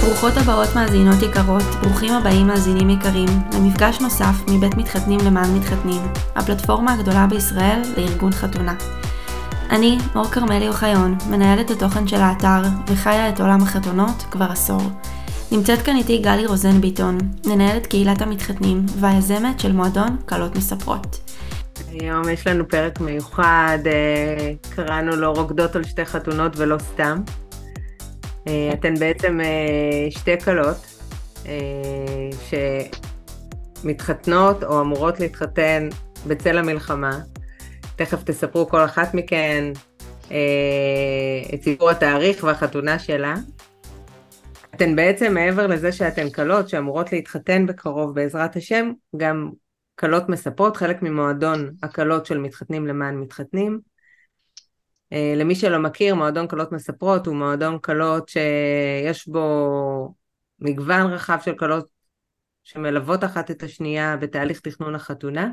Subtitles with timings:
[0.00, 6.02] ברוכות הבאות מאזינות יקרות, ברוכים הבאים מאזינים יקרים, למפגש נוסף מבית מתחתנים למען מתחתנים,
[6.34, 8.74] הפלטפורמה הגדולה בישראל לארגון חתונה.
[9.70, 14.82] אני, מור כרמלי אוחיון, מנהלת התוכן של האתר וחיה את עולם החתונות כבר עשור.
[15.52, 21.30] נמצאת כאן איתי גלי רוזן ביטון, מנהלת קהילת המתחתנים והיזמת של מועדון כלות מספרות.
[21.90, 27.16] היום יש לנו פרק מיוחד, אה, קראנו לו רוקדות על שתי חתונות ולא סתם.
[28.48, 30.76] אה, אתן בעצם אה, שתי כלות
[33.82, 35.88] שמתחתנות או אמורות להתחתן
[36.26, 37.20] בצל המלחמה.
[37.96, 39.72] תכף תספרו כל אחת מכן
[41.54, 43.34] את סיפור התאריך והחתונה שלה.
[44.74, 49.50] אתן בעצם מעבר לזה שאתן כלות שאמורות להתחתן בקרוב בעזרת השם, גם
[50.00, 53.80] כלות מספרות, חלק ממועדון הכלות של מתחתנים למען מתחתנים.
[55.12, 60.14] אה, למי שלא מכיר, מועדון כלות מספרות הוא מועדון כלות שיש בו
[60.58, 61.88] מגוון רחב של כלות
[62.64, 65.50] שמלוות אחת את השנייה בתהליך תכנון החתונה.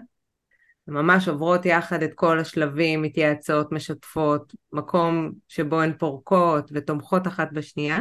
[0.88, 8.00] ממש עוברות יחד את כל השלבים, מתייעצות, משתפות, מקום שבו הן פורקות ותומכות אחת בשנייה.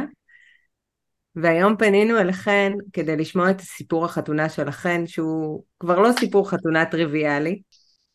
[1.35, 7.61] והיום פנינו אליכן כדי לשמוע את סיפור החתונה שלכן, שהוא כבר לא סיפור חתונה טריוויאלי.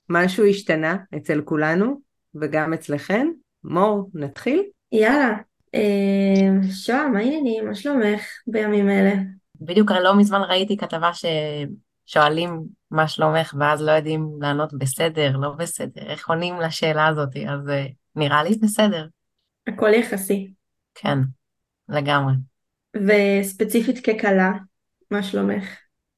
[0.09, 2.01] משהו השתנה אצל כולנו
[2.35, 3.29] וגם אצלכן.
[3.65, 4.63] מור, נתחיל?
[4.93, 5.35] יאללה.
[5.75, 7.67] אה, שוהם, מה העניינים?
[7.67, 9.13] מה שלומך בימים אלה?
[9.61, 16.03] בדיוק לא מזמן ראיתי כתבה ששואלים מה שלומך ואז לא יודעים לענות בסדר, לא בסדר,
[16.03, 19.07] איך עונים לשאלה הזאת, אז אה, נראה לי בסדר.
[19.67, 20.53] הכל יחסי.
[20.95, 21.19] כן,
[21.89, 22.35] לגמרי.
[22.97, 24.53] וספציפית ככלה,
[25.11, 25.65] מה שלומך?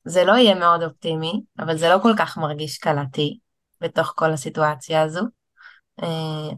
[0.05, 3.39] זה לא יהיה מאוד אופטימי, אבל זה לא כל כך מרגיש כלתי
[3.81, 5.21] בתוך כל הסיטואציה הזו.
[6.01, 6.07] Uh,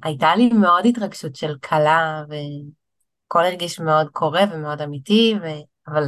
[0.02, 5.46] הייתה לי מאוד התרגשות של כלה, והכל הרגיש מאוד קורה ומאוד אמיתי, ו...
[5.88, 6.02] אבל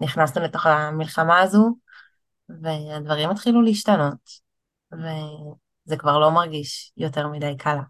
[0.00, 1.76] נכנסנו לתוך המלחמה הזו,
[2.48, 4.30] והדברים התחילו להשתנות,
[4.92, 7.82] וזה כבר לא מרגיש יותר מדי קלה.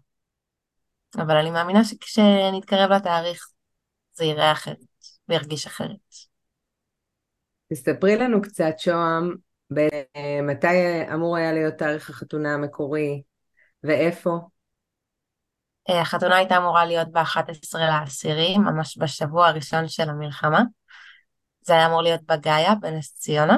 [1.15, 3.47] אבל אני מאמינה שכשנתקרב לתאריך
[4.13, 4.77] זה יראה אחרת.
[5.29, 6.15] וירגיש אחרת.
[7.73, 9.35] תספרי לנו קצת, שוהם,
[10.43, 13.21] מתי אמור היה להיות תאריך החתונה המקורי
[13.83, 14.39] ואיפה?
[15.89, 20.61] אה, החתונה הייתה אמורה להיות ב-11 לעשירי, ממש בשבוע הראשון של המלחמה.
[21.61, 23.57] זה היה אמור להיות בגאיה, בנס ציונה.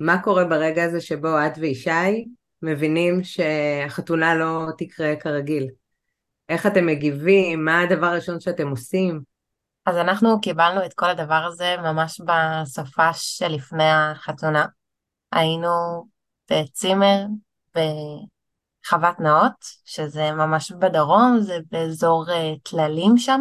[0.00, 2.24] מה קורה ברגע הזה שבו את וישי
[2.62, 5.68] מבינים שהחתונה לא תקרה כרגיל?
[6.48, 7.64] איך אתם מגיבים?
[7.64, 9.20] מה הדבר הראשון שאתם עושים?
[9.86, 14.66] אז אנחנו קיבלנו את כל הדבר הזה ממש בסופה שלפני החתונה.
[15.32, 15.68] היינו
[16.50, 17.24] בצימר
[18.84, 19.52] בחוות נאות,
[19.84, 23.40] שזה ממש בדרום, זה באזור אה, טללים שם,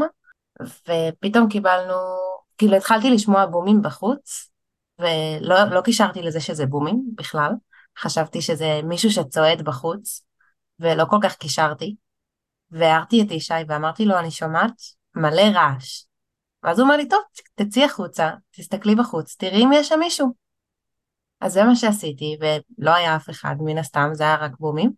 [0.61, 1.93] ופתאום קיבלנו,
[2.57, 4.51] כאילו התחלתי לשמוע בומים בחוץ,
[4.99, 7.51] ולא לא קישרתי לזה שזה בומים בכלל,
[7.99, 10.23] חשבתי שזה מישהו שצועד בחוץ,
[10.79, 11.95] ולא כל כך קישרתי,
[12.71, 14.73] והערתי את ישי ואמרתי לו, אני שומעת
[15.15, 16.03] מלא רעש.
[16.63, 17.19] ואז הוא אומר לי, טוב,
[17.55, 20.33] תצאי החוצה, תסתכלי בחוץ, תראי אם יש שם מישהו.
[21.41, 24.91] אז זה מה שעשיתי, ולא היה אף אחד, מן הסתם, זה היה רק בומים.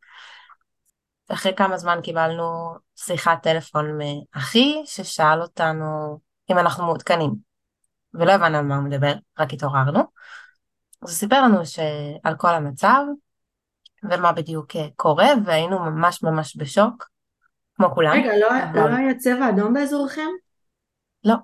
[1.30, 6.20] אחרי כמה זמן קיבלנו שיחת טלפון מאחי, ששאל אותנו
[6.52, 7.32] אם אנחנו מעודכנים.
[8.14, 10.00] ולא הבנו על מה הוא מדבר, רק התעוררנו.
[10.00, 11.58] אז הוא סיפר לנו
[12.24, 13.02] על כל המצב,
[14.04, 17.10] ומה בדיוק קורה, והיינו ממש ממש בשוק,
[17.76, 18.12] כמו כולם.
[18.12, 18.92] רגע, לא, אבל...
[18.92, 20.30] לא היה צבע אדום באזורכם?
[21.24, 21.36] לא.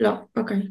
[0.00, 0.62] לא, אוקיי.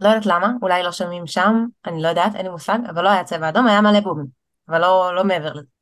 [0.00, 3.08] לא יודעת למה, אולי לא שומעים שם, אני לא יודעת, אין לי מושג, אבל לא
[3.08, 4.26] היה צבע אדום, היה מלא בומים,
[4.68, 5.77] אבל לא, לא מעבר לזה.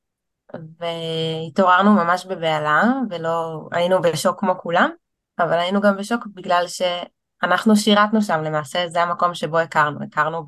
[0.54, 4.90] והתעוררנו ממש בבהלה, ולא היינו בשוק כמו כולם,
[5.38, 8.42] אבל היינו גם בשוק בגלל שאנחנו שירתנו שם.
[8.42, 10.44] למעשה, זה המקום שבו הכרנו, הכרנו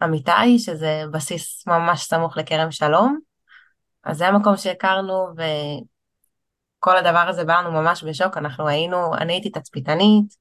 [0.00, 3.18] באמיתי, שזה בסיס ממש סמוך לכרם שלום,
[4.04, 5.26] אז זה המקום שהכרנו,
[6.78, 10.34] וכל הדבר הזה בא לנו ממש בשוק, אנחנו היינו, אני הייתי תצפיתנית,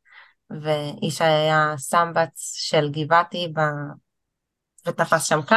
[0.61, 3.59] ואיש היה סמבץ של גבעתי ב...
[4.87, 5.55] ותפס שם קו,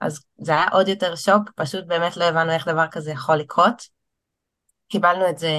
[0.00, 3.82] אז זה היה עוד יותר שוק, פשוט באמת לא הבנו איך דבר כזה יכול לקרות.
[4.88, 5.50] קיבלנו את זה,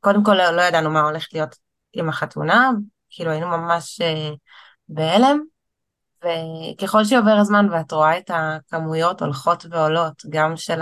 [0.00, 1.56] קודם כל לא, ידענו מה הולך להיות
[1.92, 2.70] עם החתונה,
[3.10, 4.36] כאילו היינו ממש uh,
[4.88, 5.40] בהלם,
[6.24, 10.80] וככל שעובר הזמן ואת רואה את הכמויות הולכות ועולות, גם של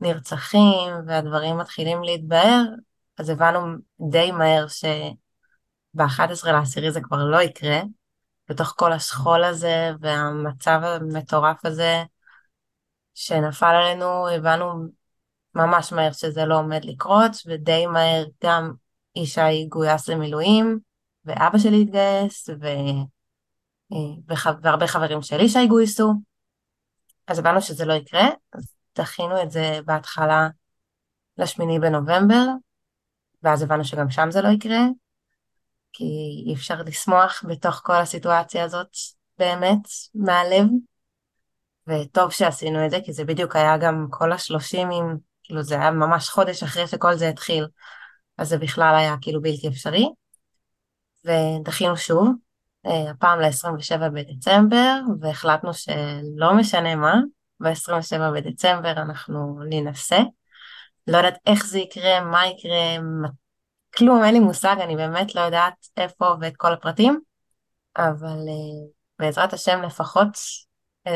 [0.00, 2.62] הנרצחים והדברים מתחילים להתבהר,
[3.18, 3.76] אז הבנו
[4.10, 4.84] די מהר ש...
[5.94, 7.80] ב-11 לעשירי זה כבר לא יקרה,
[8.48, 12.02] בתוך כל השכול הזה והמצב המטורף הזה
[13.14, 14.88] שנפל עלינו, הבנו
[15.54, 18.72] ממש מהר שזה לא עומד לקרות, ודי מהר גם
[19.16, 20.78] ישי גויס למילואים,
[21.24, 22.66] ואבא שלי התגייס, ו...
[24.62, 26.14] והרבה חברים שלי שהגויסו,
[27.26, 30.48] אז הבנו שזה לא יקרה, אז דחינו את זה בהתחלה
[31.38, 32.44] לשמיני בנובמבר,
[33.42, 34.80] ואז הבנו שגם שם זה לא יקרה,
[35.98, 38.86] כי אי אפשר לשמוח בתוך כל הסיטואציה הזאת
[39.38, 40.66] באמת, מהלב,
[41.86, 45.90] וטוב שעשינו את זה, כי זה בדיוק היה גם כל השלושים עם, כאילו זה היה
[45.90, 47.66] ממש חודש אחרי שכל זה התחיל,
[48.38, 50.08] אז זה בכלל היה כאילו בלתי אפשרי.
[51.24, 52.28] ודחינו שוב,
[52.86, 57.14] אה, הפעם ל-27 בדצמבר, והחלטנו שלא משנה מה,
[57.60, 60.18] ב-27 בדצמבר אנחנו ננסה.
[61.06, 62.98] לא יודעת איך זה יקרה, מה יקרה,
[63.98, 67.20] כלום, אין לי מושג, אני באמת לא יודעת איפה ואת כל הפרטים,
[67.96, 70.28] אבל uh, בעזרת השם לפחות
[71.08, 71.10] uh,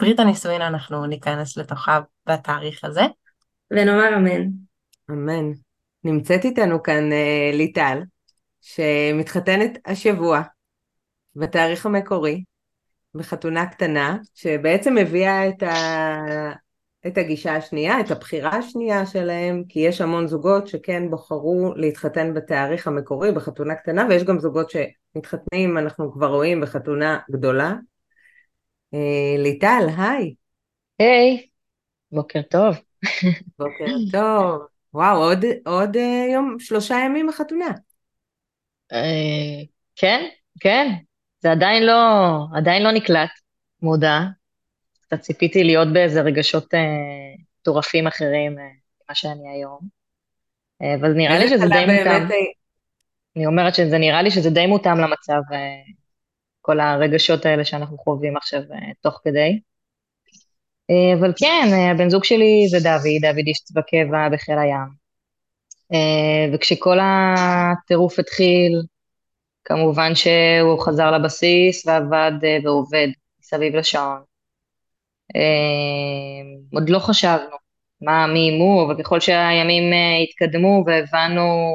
[0.00, 3.02] ברית הנישואין אנחנו ניכנס לתוכה בתאריך הזה.
[3.70, 4.48] ונאמר אמן.
[5.10, 5.52] אמן.
[6.04, 8.02] נמצאת איתנו כאן uh, ליטל,
[8.60, 10.42] שמתחתנת השבוע,
[11.36, 12.44] בתאריך המקורי,
[13.14, 16.52] בחתונה קטנה, שבעצם הביאה את, ה...
[17.06, 22.86] את הגישה השנייה, את הבחירה השנייה שלהם, כי יש המון זוגות שכן בחרו להתחתן בתאריך
[22.86, 27.74] המקורי, בחתונה קטנה, ויש גם זוגות שמתחתנים, אנחנו כבר רואים, בחתונה גדולה.
[28.94, 30.34] אה, ליטל, היי.
[30.98, 31.46] היי,
[32.12, 32.76] בוקר טוב.
[33.58, 34.66] בוקר טוב.
[34.94, 37.70] וואו, עוד, עוד אה, יום, שלושה ימים בחתונה.
[38.92, 39.62] אה,
[39.96, 40.24] כן,
[40.60, 40.86] כן,
[41.40, 41.92] זה עדיין לא,
[42.54, 43.30] עדיין לא נקלט,
[43.82, 44.20] מודע.
[45.14, 46.74] קצת ציפיתי להיות באיזה רגשות
[47.60, 49.78] מטורפים אה, אחרים אה, ממה שאני היום.
[50.82, 52.28] אה, אבל נראה לי שזה די מותאם.
[53.36, 55.40] אני אומרת שזה נראה לי שזה די מותאם למצב,
[56.60, 58.60] כל הרגשות האלה שאנחנו חווים עכשיו
[59.00, 59.60] תוך כדי.
[61.18, 65.04] אבל כן, הבן זוג שלי זה דוד, דוד איש צבא קבע בחיל הים.
[66.54, 68.82] וכשכל הטירוף התחיל,
[69.64, 72.32] כמובן שהוא חזר לבסיס ועבד
[72.64, 73.08] ועובד
[73.40, 74.33] מסביב לשעון.
[75.36, 76.42] אה,
[76.72, 77.56] עוד לא חשבנו
[78.00, 81.72] מה, מי מו, וככל שהימים אה, התקדמו והבנו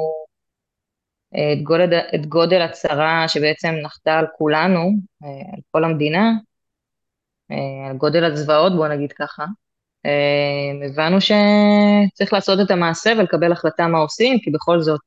[1.34, 4.90] את גודל, את גודל הצרה שבעצם נחתה על כולנו,
[5.52, 6.32] על כל המדינה,
[7.90, 9.44] על גודל הזוועות, בוא נגיד ככה,
[10.86, 15.00] הבנו שצריך לעשות את המעשה ולקבל החלטה מה עושים, כי בכל זאת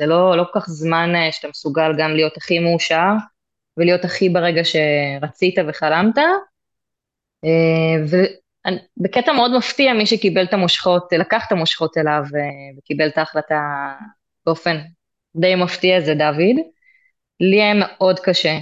[0.00, 3.12] זה לא, לא כל כך זמן אה, שאתה מסוגל גם להיות הכי מאושר
[3.76, 6.18] ולהיות הכי ברגע שרצית וחלמת.
[7.44, 7.96] אה,
[9.00, 12.40] ובקטע מאוד מפתיע, מי שקיבל את המושכות, לקח את המושכות אליו אה,
[12.78, 13.60] וקיבל את ההחלטה
[14.46, 14.76] באופן
[15.36, 16.56] די מפתיע זה דוד.
[17.40, 18.58] לי היה מאוד קשה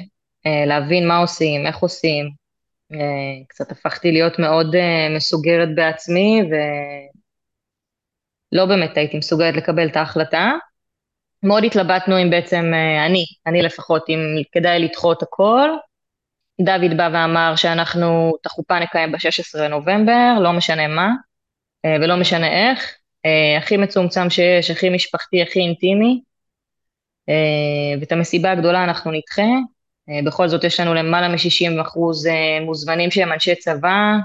[0.66, 2.30] להבין מה עושים, איך עושים.
[3.48, 4.74] קצת הפכתי להיות מאוד
[5.16, 6.42] מסוגרת בעצמי
[8.52, 10.52] ולא באמת הייתי מסוגלת לקבל את ההחלטה.
[11.42, 14.20] מאוד התלבטנו אם בעצם, אה, אני, אני לפחות, אם
[14.52, 15.68] כדאי לדחות הכל.
[16.60, 21.10] דוד בא ואמר שאנחנו את החופה נקיים ב-16 לנובמבר, לא משנה מה,
[21.84, 22.94] אה, ולא משנה איך.
[23.26, 26.20] אה, הכי מצומצם שיש, הכי משפחתי, הכי אינטימי.
[28.00, 29.42] ואת המסיבה הגדולה אנחנו נדחה.
[30.24, 32.28] בכל זאת יש לנו למעלה מ-60 אחוז
[32.66, 34.16] מוזמנים שהם אנשי צבא,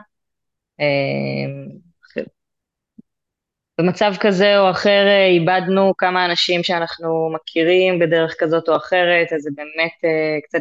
[3.77, 9.41] במצב כזה או אחר אה, איבדנו כמה אנשים שאנחנו מכירים בדרך כזאת או אחרת, אז
[9.41, 10.59] זה באמת uh, קצת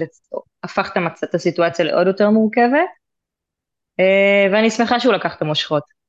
[0.63, 0.91] הפך
[1.25, 2.89] את, הסיטואציה לעוד יותר מורכבת,
[4.01, 6.03] uh, ואני שמחה שהוא לקח את המושכות.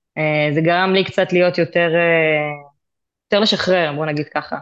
[0.54, 1.90] זה גרם לי קצת להיות יותר,
[3.26, 4.58] יותר לשחרר, בוא נגיד ככה.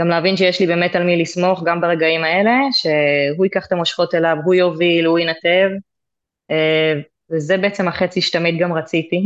[0.00, 4.14] גם להבין שיש לי באמת על מי לסמוך גם ברגעים האלה, שהוא ייקח את המושכות
[4.14, 5.70] אליו, הוא יוביל, הוא ינתב,
[7.32, 9.24] וזה בעצם החצי שתמיד גם רציתי.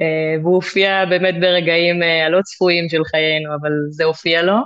[0.00, 4.56] אה, והוא הופיע באמת ברגעים אה, הלא צפויים של חיינו, אבל זה הופיע לו.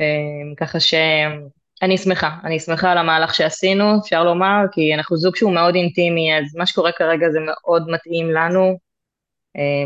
[0.00, 5.54] אה, ככה שאני שמחה, אני שמחה על המהלך שעשינו, אפשר לומר, כי אנחנו זוג שהוא
[5.54, 8.78] מאוד אינטימי, אז מה שקורה כרגע זה מאוד מתאים לנו,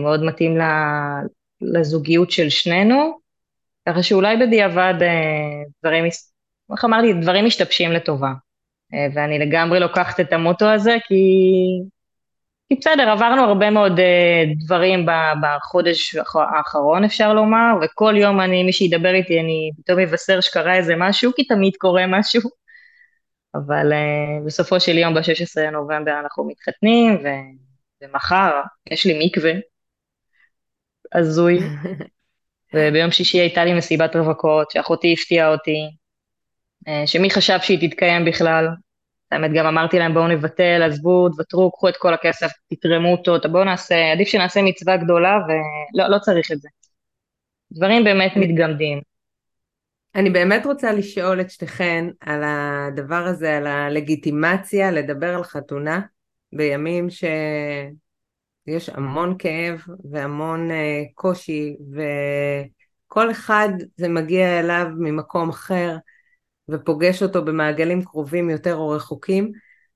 [0.01, 0.59] מאוד מתאים
[1.61, 3.19] לזוגיות של שנינו,
[3.89, 4.95] ככה שאולי בדיעבד
[5.83, 6.05] דברים,
[6.73, 8.33] איך אמרתי, דברים משתבשים לטובה.
[8.95, 11.15] אה, ואני לגמרי לוקחת את המוטו הזה, כי,
[12.69, 15.07] כי בסדר, עברנו הרבה מאוד אה, דברים
[15.43, 20.95] בחודש האחרון, אפשר לומר, וכל יום אני, מי שידבר איתי, אני פתאום אבשר שקרה איזה
[20.97, 22.41] משהו, כי תמיד קורה משהו.
[23.55, 27.29] אבל uh, בסופו של יום, ב-16 לנובמבר אנחנו מתחתנים, ו...
[28.03, 29.53] ומחר יש לי מקווה,
[31.15, 31.59] הזוי.
[32.75, 35.97] וביום שישי הייתה לי מסיבת רווקות, שאחותי הפתיעה אותי, אה,
[37.07, 38.67] שמי חשב שהיא תתקיים בכלל.
[39.33, 43.65] האמת, גם אמרתי להם, בואו נבטל, עזבו, תוותרו, קחו את כל הכסף, תתרמו אותו, בואו
[43.65, 46.69] נעשה, עדיף שנעשה מצווה גדולה, ולא לא צריך את זה.
[47.73, 49.01] דברים באמת מתגמדים.
[50.15, 56.01] אני באמת רוצה לשאול את שתיכן על הדבר הזה, על הלגיטימציה לדבר על חתונה
[56.53, 61.77] בימים שיש המון כאב והמון אה, קושי
[63.07, 65.97] וכל אחד זה מגיע אליו ממקום אחר
[66.71, 69.53] ופוגש אותו במעגלים קרובים יותר או רחוקים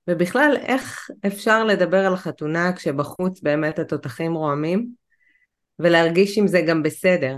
[0.07, 4.87] ובכלל איך אפשר לדבר על חתונה כשבחוץ באמת התותחים רועמים
[5.79, 7.37] ולהרגיש עם זה גם בסדר.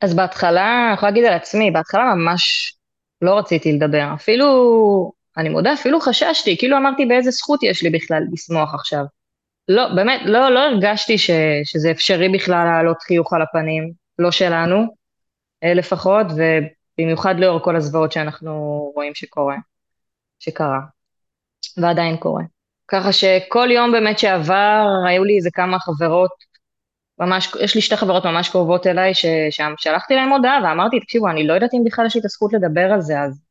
[0.00, 2.74] אז בהתחלה, אני יכולה להגיד על עצמי, בהתחלה ממש
[3.22, 4.10] לא רציתי לדבר.
[4.14, 9.04] אפילו, אני מודה, אפילו חששתי, כאילו אמרתי באיזה זכות יש לי בכלל לשמוח עכשיו.
[9.68, 11.30] לא, באמת, לא, לא הרגשתי ש,
[11.64, 14.86] שזה אפשרי בכלל להעלות חיוך על הפנים, לא שלנו,
[15.64, 16.26] אה, לפחות,
[17.00, 18.52] ובמיוחד לאור כל הזוועות שאנחנו
[18.94, 19.56] רואים שקורה,
[20.38, 20.80] שקרה,
[21.76, 22.42] ועדיין קורה.
[22.88, 26.30] ככה שכל יום באמת שעבר, היו לי איזה כמה חברות
[27.18, 31.46] ממש, יש לי שתי חברות ממש קרובות אליי, ששם שלחתי להם הודעה ואמרתי, תקשיבו, אני
[31.46, 33.42] לא יודעת אם בכלל יש לי את הזכות לדבר על זה, אז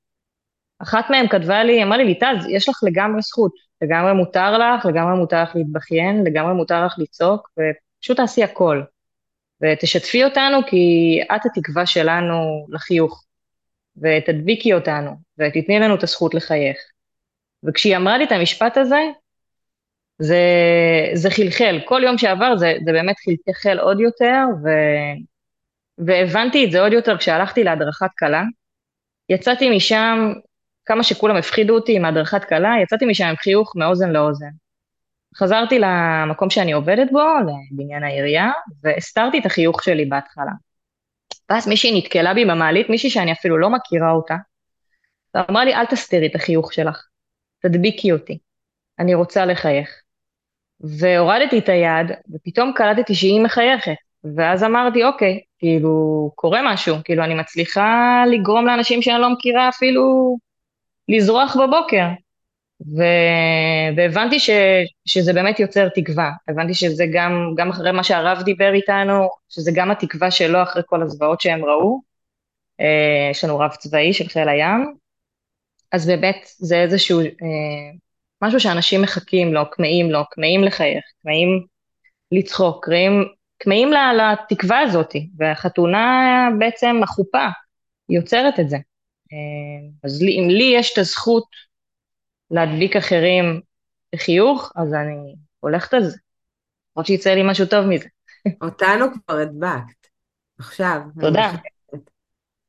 [0.80, 3.52] אחת מהן כתבה לי, אמרה לי, ליטז, יש לך לגמרי זכות,
[3.82, 8.82] לגמרי מותר לך, לגמרי מותר לך להתבכיין, לגמרי מותר לך לצעוק, ופשוט תעשי הכל.
[9.62, 13.24] ותשתפי אותנו, כי את התקווה שלנו לחיוך,
[14.02, 16.78] ותדביקי אותנו, ותתני לנו את הזכות לחייך.
[17.64, 19.02] וכשהיא אמרה לי את המשפט הזה,
[20.20, 20.42] זה,
[21.14, 24.70] זה חלחל, כל יום שעבר זה, זה באמת חלחל עוד יותר, ו,
[25.98, 28.44] והבנתי את זה עוד יותר כשהלכתי להדרכת כלה.
[29.30, 30.34] יצאתי משם,
[30.86, 34.50] כמה שכולם הפחידו אותי עם הדרכת כלה, יצאתי משם עם חיוך מאוזן לאוזן.
[35.36, 37.24] חזרתי למקום שאני עובדת בו,
[37.72, 38.52] לבניין העירייה,
[38.84, 40.52] והסתרתי את החיוך שלי בהתחלה.
[41.50, 44.36] ואז מישהי נתקלה בי במעלית, מישהי שאני אפילו לא מכירה אותה,
[45.36, 47.06] ואמרה לי, אל תסתירי את החיוך שלך,
[47.62, 48.38] תדביקי אותי,
[49.00, 49.90] אני רוצה לחייך.
[50.80, 53.96] והורדתי את היד, ופתאום קלטתי שהיא מחייכת.
[54.36, 60.38] ואז אמרתי, אוקיי, כאילו, קורה משהו, כאילו, אני מצליחה לגרום לאנשים שאני לא מכירה אפילו
[61.10, 62.06] לזרוח בבוקר.
[62.82, 63.04] ו...
[63.98, 64.50] והבנתי ש...
[65.06, 66.32] שזה באמת יוצר תקווה.
[66.48, 71.02] הבנתי שזה גם, גם אחרי מה שהרב דיבר איתנו, שזה גם התקווה שלו אחרי כל
[71.02, 72.02] הזוועות שהם ראו.
[72.80, 74.94] אה, יש לנו רב צבאי של חיל הים,
[75.92, 77.26] אז באמת זה איזשהו אה,
[78.42, 81.66] משהו שאנשים מחכים לו, כמהים לו, כמהים לחייך, כמהים
[82.32, 82.90] לצחוק,
[83.60, 87.48] כמהים לתקווה הזאת, והחתונה בעצם, החופה,
[88.10, 88.78] יוצרת את זה.
[89.34, 91.44] אה, אז לי, אם לי יש את הזכות
[92.52, 93.62] להדביק אחרים
[94.16, 96.18] בחיוך, אז אני הולכת על זה.
[96.96, 98.08] למרות שיצא לי משהו טוב מזה.
[98.62, 100.08] אותנו כבר הדבקת,
[100.60, 101.02] עכשיו.
[101.20, 101.52] תודה.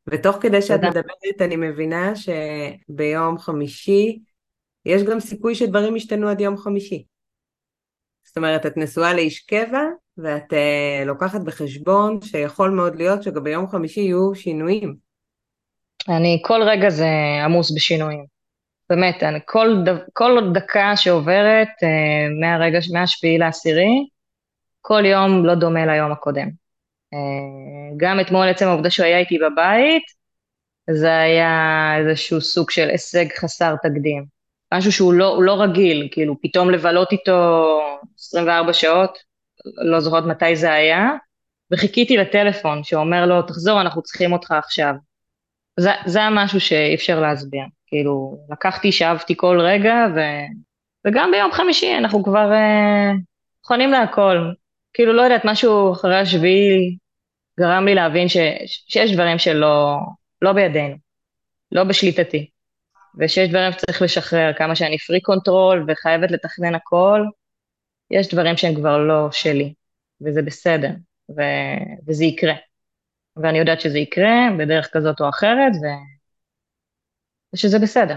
[0.06, 4.18] ותוך כדי שאת מדברת, אני מבינה שביום חמישי
[4.84, 7.04] יש גם סיכוי שדברים ישתנו עד יום חמישי.
[8.24, 9.82] זאת אומרת, את נשואה לאיש קבע,
[10.18, 14.96] ואת uh, לוקחת בחשבון שיכול מאוד להיות שגם ביום חמישי יהיו שינויים.
[16.08, 17.06] אני, כל רגע זה
[17.44, 18.37] עמוס בשינויים.
[18.90, 24.06] באמת, אני, כל, כל דקה שעוברת uh, מהרגע, מהשביעי לעשירי,
[24.80, 26.48] כל יום לא דומה ליום הקודם.
[27.14, 30.02] Uh, גם אתמול עצם העובדה שהוא היה איתי בבית,
[30.90, 34.24] זה היה איזשהו סוג של הישג חסר תקדים.
[34.74, 37.80] משהו שהוא לא, לא רגיל, כאילו פתאום לבלות איתו
[38.18, 39.18] 24 שעות,
[39.76, 41.10] לא זוכרת מתי זה היה,
[41.70, 44.94] וחיכיתי לטלפון שאומר לו, תחזור, אנחנו צריכים אותך עכשיו.
[45.80, 50.20] זה, זה משהו שאי אפשר להסביר, כאילו, לקחתי, שאבתי כל רגע, ו,
[51.06, 53.12] וגם ביום חמישי אנחנו כבר אה,
[53.58, 54.52] מוכנים להכל.
[54.92, 56.96] כאילו, לא יודעת, משהו אחרי השביעי
[57.60, 59.96] גרם לי להבין ש, שיש דברים שלא
[60.42, 60.96] לא בידינו,
[61.72, 62.50] לא בשליטתי.
[63.18, 67.24] ושיש דברים שצריך לשחרר, כמה שאני freak control וחייבת לתכנן הכל,
[68.10, 69.74] יש דברים שהם כבר לא שלי,
[70.20, 70.90] וזה בסדר,
[71.36, 71.42] ו...
[72.06, 72.54] וזה יקרה.
[73.36, 75.86] ואני יודעת שזה יקרה בדרך כזאת או אחרת, ו...
[77.54, 78.16] ושזה בסדר.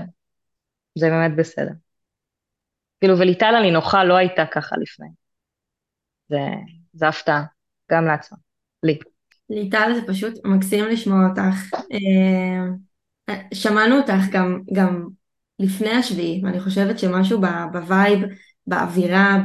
[0.97, 1.71] זה באמת בסדר.
[3.00, 5.07] כאילו, וליטל הנינוחה לא הייתה ככה לפני.
[6.29, 6.39] זה,
[6.93, 7.43] זה הפתעה,
[7.91, 8.38] גם לעצמה,
[8.83, 9.00] לי.
[9.50, 11.75] ליטל זה פשוט מקסים לשמוע אותך.
[11.93, 15.07] אה, שמענו אותך גם, גם
[15.59, 18.19] לפני השביעי, ואני חושבת שמשהו ב vibe,
[18.67, 19.38] באווירה,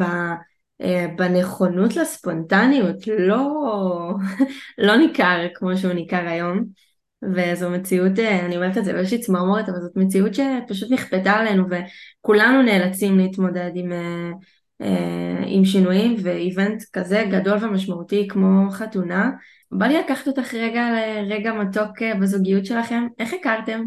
[0.82, 3.48] אה, בנכונות לספונטניות לא,
[4.86, 6.64] לא ניכר כמו שהוא ניכר היום.
[7.22, 11.64] וזו מציאות, אה, אני אומרת את זה לי צמרמורת, אבל זאת מציאות שפשוט נכפתה עלינו
[11.70, 13.92] וכולנו נאלצים להתמודד עם,
[14.82, 19.30] אה, עם שינויים ואיבנט כזה גדול ומשמעותי כמו חתונה
[19.70, 20.88] בא לי לקחת אותך רגע
[21.22, 23.82] לרגע מתוק אה, בזוגיות שלכם, איך הכרתם?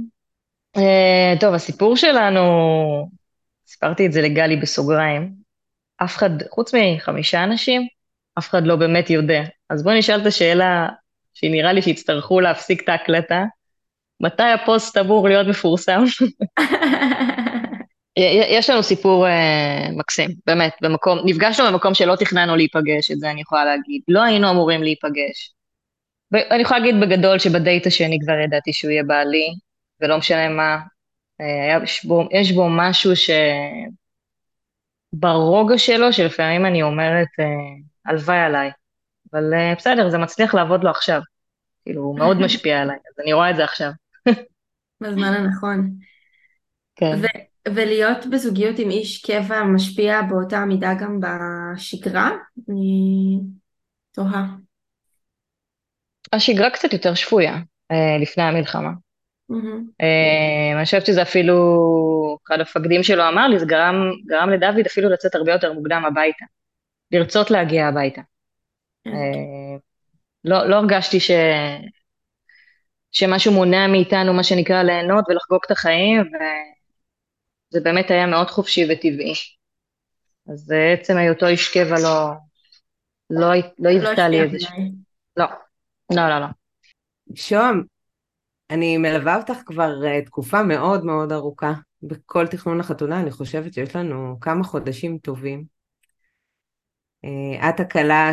[1.40, 2.42] טוב, הסיפור שלנו,
[3.68, 5.34] סיפרתי את זה לגלי בסוגריים,
[6.04, 7.88] אף אחד, חוץ מחמישה אנשים,
[8.38, 9.44] אף אחד לא באמת יודע.
[9.70, 10.88] אז בואו נשאל את השאלה
[11.42, 13.46] שנראה לי שיצטרכו להפסיק את ההקלטה,
[14.22, 16.04] מתי הפוסט אמור להיות מפורסם?
[18.18, 23.42] יש לנו סיפור uh, מקסים, באמת, במקום, נפגשנו במקום שלא תכננו להיפגש, את זה אני
[23.42, 24.02] יכולה להגיד.
[24.08, 25.54] לא היינו אמורים להיפגש.
[26.52, 29.54] אני יכולה להגיד בגדול שבדייט השני כבר ידעתי שהוא יהיה בעלי,
[30.02, 30.78] ולא משנה מה,
[31.42, 33.30] uh, יש בו, יש בו משהו ש...
[35.14, 38.72] ברוגע שלו, שלפעמים אני אומרת, uh, הלוואי עליי.
[39.34, 41.22] אבל uh, בסדר, זה מצליח לעבוד לו עכשיו.
[41.84, 43.92] כאילו, הוא מאוד משפיע עליי, אז אני רואה את זה עכשיו.
[45.02, 45.92] בזמן הנכון.
[46.96, 47.16] כן.
[47.22, 52.32] ו- ולהיות בזוגיות עם איש קבע משפיע באותה מידה גם בשגרה?
[52.70, 53.40] אני
[54.12, 54.46] תוהה.
[56.34, 57.58] השגרה קצת יותר שפויה
[57.92, 58.90] אה, לפני המלחמה.
[60.02, 61.56] אה, אני חושבת שזה אפילו,
[62.48, 63.96] אחד המפקדים שלו אמר לי, זה גרם,
[64.26, 66.46] גרם לדוד אפילו לצאת הרבה יותר מוקדם הביתה.
[67.12, 68.22] לרצות להגיע הביתה.
[69.14, 69.78] אה,
[70.46, 71.32] לא, לא הרגשתי ש...
[73.12, 79.34] שמשהו מונע מאיתנו, מה שנקרא, ליהנות ולחגוג את החיים, וזה באמת היה מאוד חופשי וטבעי.
[80.54, 82.32] אז עצם היותו איש קבע לא,
[83.30, 84.58] לא, לא לא היוותה לי איזה...
[85.38, 85.46] לא,
[86.16, 86.46] לא, לא, לא.
[87.36, 87.84] שוהם,
[88.70, 91.74] אני מלווה אותך כבר אה, תקופה מאוד מאוד ארוכה
[92.04, 95.79] בכל תכנון החתונה, אני חושבת שיש לנו כמה חודשים טובים.
[97.26, 98.32] אה, את הכלה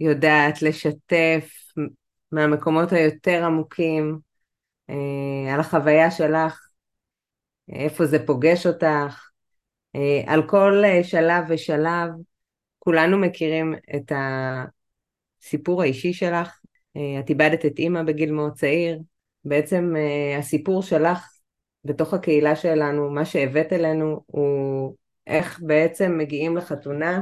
[0.00, 1.72] שיודעת לשתף
[2.32, 4.18] מהמקומות היותר עמוקים
[4.90, 6.68] אה, על החוויה שלך,
[7.68, 9.28] איפה זה פוגש אותך,
[9.96, 12.10] אה, על כל שלב ושלב.
[12.78, 14.12] כולנו מכירים את
[15.42, 16.58] הסיפור האישי שלך.
[17.20, 18.98] את איבדת את אימא בגיל מאוד צעיר.
[19.44, 19.94] בעצם
[20.38, 21.38] הסיפור שלך
[21.84, 24.94] בתוך הקהילה שלנו, מה שהבאת אלינו הוא
[25.28, 27.20] איך בעצם מגיעים לחתונה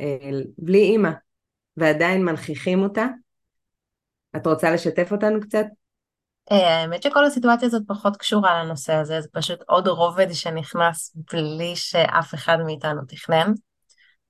[0.00, 1.10] אה, בלי אימא,
[1.76, 3.06] ועדיין מנכיחים אותה.
[4.36, 5.64] את רוצה לשתף אותנו קצת?
[6.52, 11.76] אה, האמת שכל הסיטואציה הזאת פחות קשורה לנושא הזה, זה פשוט עוד רובד שנכנס בלי
[11.76, 13.52] שאף אחד מאיתנו תכנן.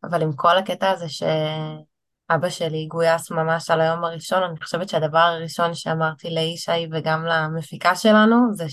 [0.05, 5.19] אבל עם כל הקטע הזה שאבא שלי גויס ממש על היום הראשון, אני חושבת שהדבר
[5.19, 8.69] הראשון שאמרתי לישי וגם למפיקה שלנו זה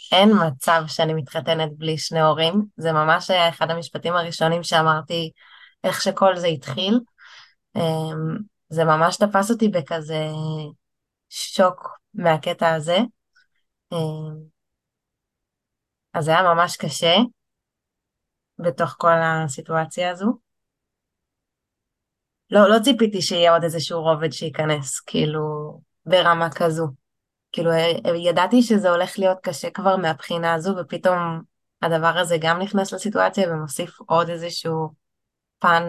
[0.00, 2.64] שאין מצב שאני מתחתנת בלי שני הורים.
[2.76, 5.30] זה ממש היה אחד המשפטים הראשונים שאמרתי
[5.84, 7.00] איך שכל זה התחיל.
[7.76, 10.26] אמ, זה ממש תפס אותי בכזה
[11.28, 12.98] שוק מהקטע הזה.
[13.92, 14.36] אמ,
[16.14, 17.16] אז זה היה ממש קשה
[18.58, 20.38] בתוך כל הסיטואציה הזו.
[22.50, 25.40] לא, לא ציפיתי שיהיה עוד איזשהו רובד שייכנס, כאילו,
[26.06, 26.86] ברמה כזו.
[27.58, 27.70] כאילו,
[28.16, 31.40] ידעתי שזה הולך להיות קשה כבר מהבחינה הזו, ופתאום
[31.82, 34.88] הדבר הזה גם נכנס לסיטואציה ומוסיף עוד איזשהו
[35.58, 35.82] פן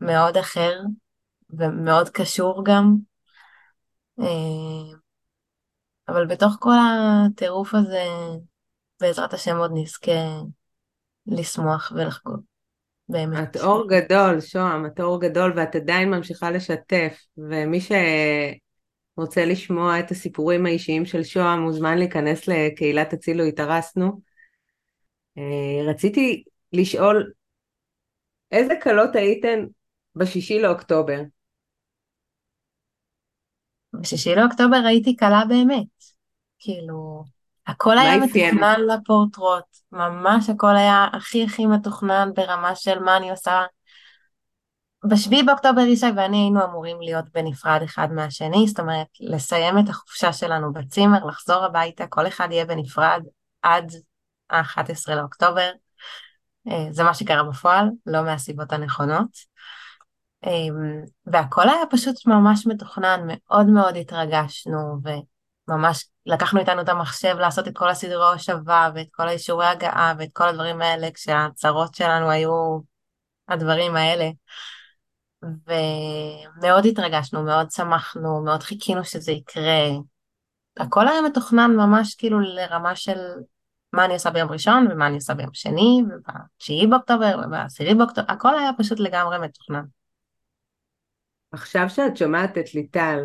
[0.00, 0.80] מאוד אחר
[1.50, 2.96] ומאוד קשור גם.
[4.20, 4.96] אה,
[6.08, 8.04] אבל בתוך כל הטירוף הזה,
[9.00, 10.40] בעזרת השם עוד נזכה
[11.26, 12.40] לשמוח ולחגוג.
[13.08, 13.56] באמת.
[13.56, 17.80] את אור גדול, שוהם, את אור גדול, ואת עדיין ממשיכה לשתף, ומי
[19.16, 24.20] שרוצה לשמוע את הסיפורים האישיים של שוהם, מוזמן להיכנס לקהילת הצילו התארסנו.
[25.38, 27.32] אה, רציתי לשאול,
[28.52, 29.64] איזה כלות הייתן
[30.14, 31.20] בשישי לאוקטובר?
[33.92, 35.86] בשישי לאוקטובר הייתי קלה באמת.
[36.58, 37.24] כאילו,
[37.66, 38.16] הכל היה?
[38.16, 43.62] מתוכנן לפורטרוט, ממש הכל היה הכי הכי מתוכנן ברמה של מה אני עושה.
[45.08, 50.32] בשביעי באוקטובר ישי ואני היינו אמורים להיות בנפרד אחד מהשני, זאת אומרת, לסיים את החופשה
[50.32, 53.22] שלנו בצימר, לחזור הביתה, כל אחד יהיה בנפרד
[53.62, 53.92] עד
[54.50, 55.70] ה-11 לאוקטובר.
[56.68, 59.56] אה, זה מה שקרה בפועל, לא מהסיבות הנכונות.
[60.46, 64.98] אמ, והכל היה פשוט ממש מתוכנן, מאוד מאוד התרגשנו,
[65.68, 70.28] וממש לקחנו איתנו את המחשב לעשות את כל הסידורי הושבה, ואת כל האישורי הגעה, ואת
[70.32, 72.78] כל הדברים האלה, כשהצרות שלנו היו
[73.48, 74.30] הדברים האלה.
[75.66, 79.88] ומאוד התרגשנו, מאוד שמחנו, מאוד חיכינו שזה יקרה.
[80.76, 83.18] הכל היה מתוכנן ממש כאילו לרמה של
[83.92, 88.58] מה אני עושה ביום ראשון, ומה אני עושה ביום שני, ובתשיעי באוקטובר, ובעשירי באוקטובר, הכל
[88.58, 89.84] היה פשוט לגמרי מתוכנן.
[91.52, 93.18] עכשיו שאת שומעת את ליטל,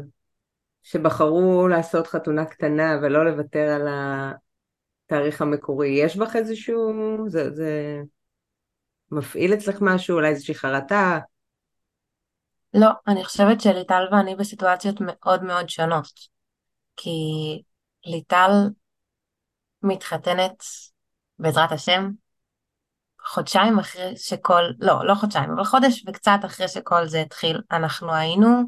[0.84, 3.88] שבחרו לעשות חתונה קטנה ולא לוותר על
[5.06, 6.94] התאריך המקורי, יש בך איזשהו...
[7.28, 8.02] זה, זה
[9.12, 11.20] מפעיל אצלך משהו, אולי איזושהי חרטה?
[12.74, 16.12] לא, אני חושבת שליטל ואני בסיטואציות מאוד מאוד שונות.
[16.96, 17.10] כי
[18.06, 18.52] ליטל
[19.84, 20.64] מתחתנת,
[21.40, 22.10] בעזרת השם,
[23.26, 28.64] חודשיים אחרי שכל, לא, לא חודשיים, אבל חודש וקצת אחרי שכל זה התחיל, אנחנו היינו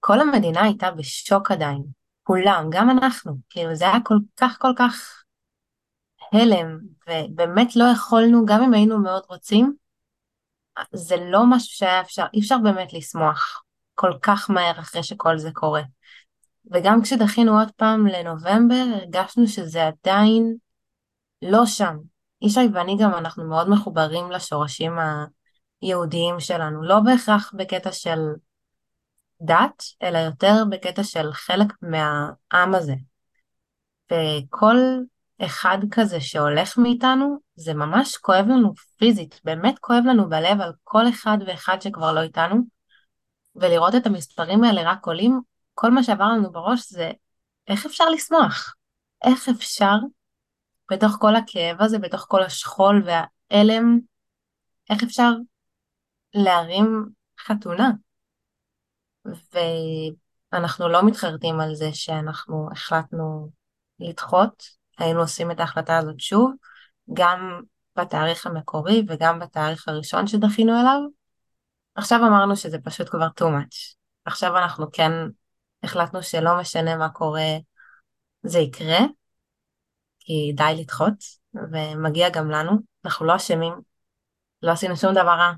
[0.00, 1.82] כל המדינה הייתה בשוק עדיין,
[2.22, 5.22] כולם, גם אנחנו, כאילו זה היה כל כך כל כך
[6.32, 9.76] הלם, ובאמת לא יכולנו, גם אם היינו מאוד רוצים,
[10.92, 13.62] זה לא משהו שהיה אפשר, אי אפשר באמת לשמוח
[13.94, 15.82] כל כך מהר אחרי שכל זה קורה.
[16.72, 20.56] וגם כשדחינו עוד פעם לנובמבר, הרגשנו שזה עדיין
[21.42, 21.96] לא שם.
[22.42, 24.92] ישי ואני גם, אנחנו מאוד מחוברים לשורשים
[25.82, 28.18] היהודיים שלנו, לא בהכרח בקטע של
[29.40, 32.94] דת, אלא יותר בקטע של חלק מהעם הזה.
[34.12, 34.76] וכל
[35.42, 41.08] אחד כזה שהולך מאיתנו, זה ממש כואב לנו פיזית, באמת כואב לנו בלב על כל
[41.08, 42.56] אחד ואחד שכבר לא איתנו,
[43.56, 45.40] ולראות את המספרים האלה רק עולים,
[45.74, 47.10] כל מה שעבר לנו בראש זה
[47.68, 48.74] איך אפשר לשמוח?
[49.24, 49.94] איך אפשר
[50.90, 53.98] בתוך כל הכאב הזה, בתוך כל השכול וההלם,
[54.90, 55.30] איך אפשר
[56.34, 57.08] להרים
[57.40, 57.90] חתונה?
[60.52, 63.50] ואנחנו לא מתחרטים על זה שאנחנו החלטנו
[64.00, 64.62] לדחות,
[64.98, 66.52] היינו עושים את ההחלטה הזאת שוב,
[67.12, 67.60] גם
[67.98, 71.00] בתאריך המקורי וגם בתאריך הראשון שדחינו אליו.
[71.94, 73.96] עכשיו אמרנו שזה פשוט כבר too much.
[74.24, 75.12] עכשיו אנחנו כן
[75.82, 77.46] החלטנו שלא משנה מה קורה,
[78.42, 78.98] זה יקרה,
[80.20, 81.14] כי די לדחות,
[81.54, 82.72] ומגיע גם לנו,
[83.04, 83.72] אנחנו לא אשמים,
[84.62, 85.52] לא עשינו שום דבר רע,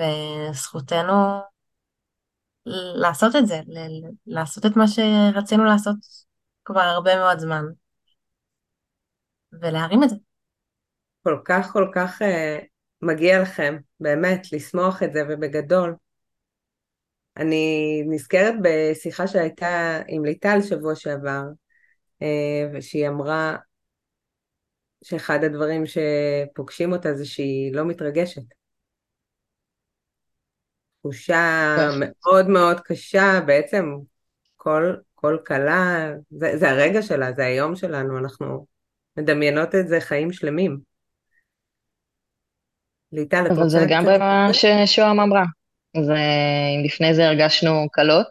[0.00, 1.40] וזכותנו
[2.96, 3.60] לעשות את זה,
[4.26, 5.96] לעשות את מה שרצינו לעשות
[6.64, 7.64] כבר הרבה מאוד זמן,
[9.52, 10.16] ולהרים את זה.
[11.22, 12.64] כל כך כל כך uh,
[13.02, 15.94] מגיע לכם, באמת, לשמוח את זה ובגדול.
[17.36, 21.42] אני נזכרת בשיחה שהייתה עם ליטל שבוע שעבר,
[22.22, 22.26] uh,
[22.74, 23.56] ושהיא אמרה
[25.04, 28.42] שאחד הדברים שפוגשים אותה זה שהיא לא מתרגשת.
[31.00, 33.84] תחושה מאוד מאוד קשה, בעצם
[34.56, 38.66] כל, כל כלה, זה, זה הרגע שלה, זה היום שלנו, אנחנו
[39.16, 40.78] מדמיינות את זה חיים שלמים.
[43.12, 43.60] ליטל, את רוצה...
[43.60, 45.44] אבל זה לגמרי מה ששוהם אמרה.
[45.96, 48.26] אז אם לפני זה הרגשנו קלות,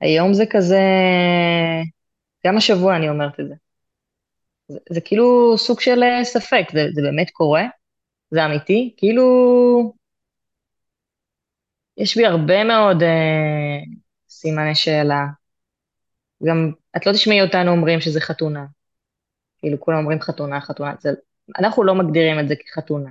[0.00, 0.80] היום זה כזה,
[2.46, 3.54] גם השבוע אני אומרת את זה.
[4.68, 7.64] זה, זה כאילו סוג של ספק, זה, זה באמת קורה,
[8.30, 9.24] זה אמיתי, כאילו
[11.96, 13.78] יש בי הרבה מאוד אה,
[14.28, 15.24] סימני שאלה.
[16.46, 18.64] גם, את לא תשמעי אותנו אומרים שזה חתונה.
[19.58, 20.94] כאילו, כולם אומרים חתונה, חתונה.
[21.00, 21.10] זה,
[21.58, 23.10] אנחנו לא מגדירים את זה כחתונה.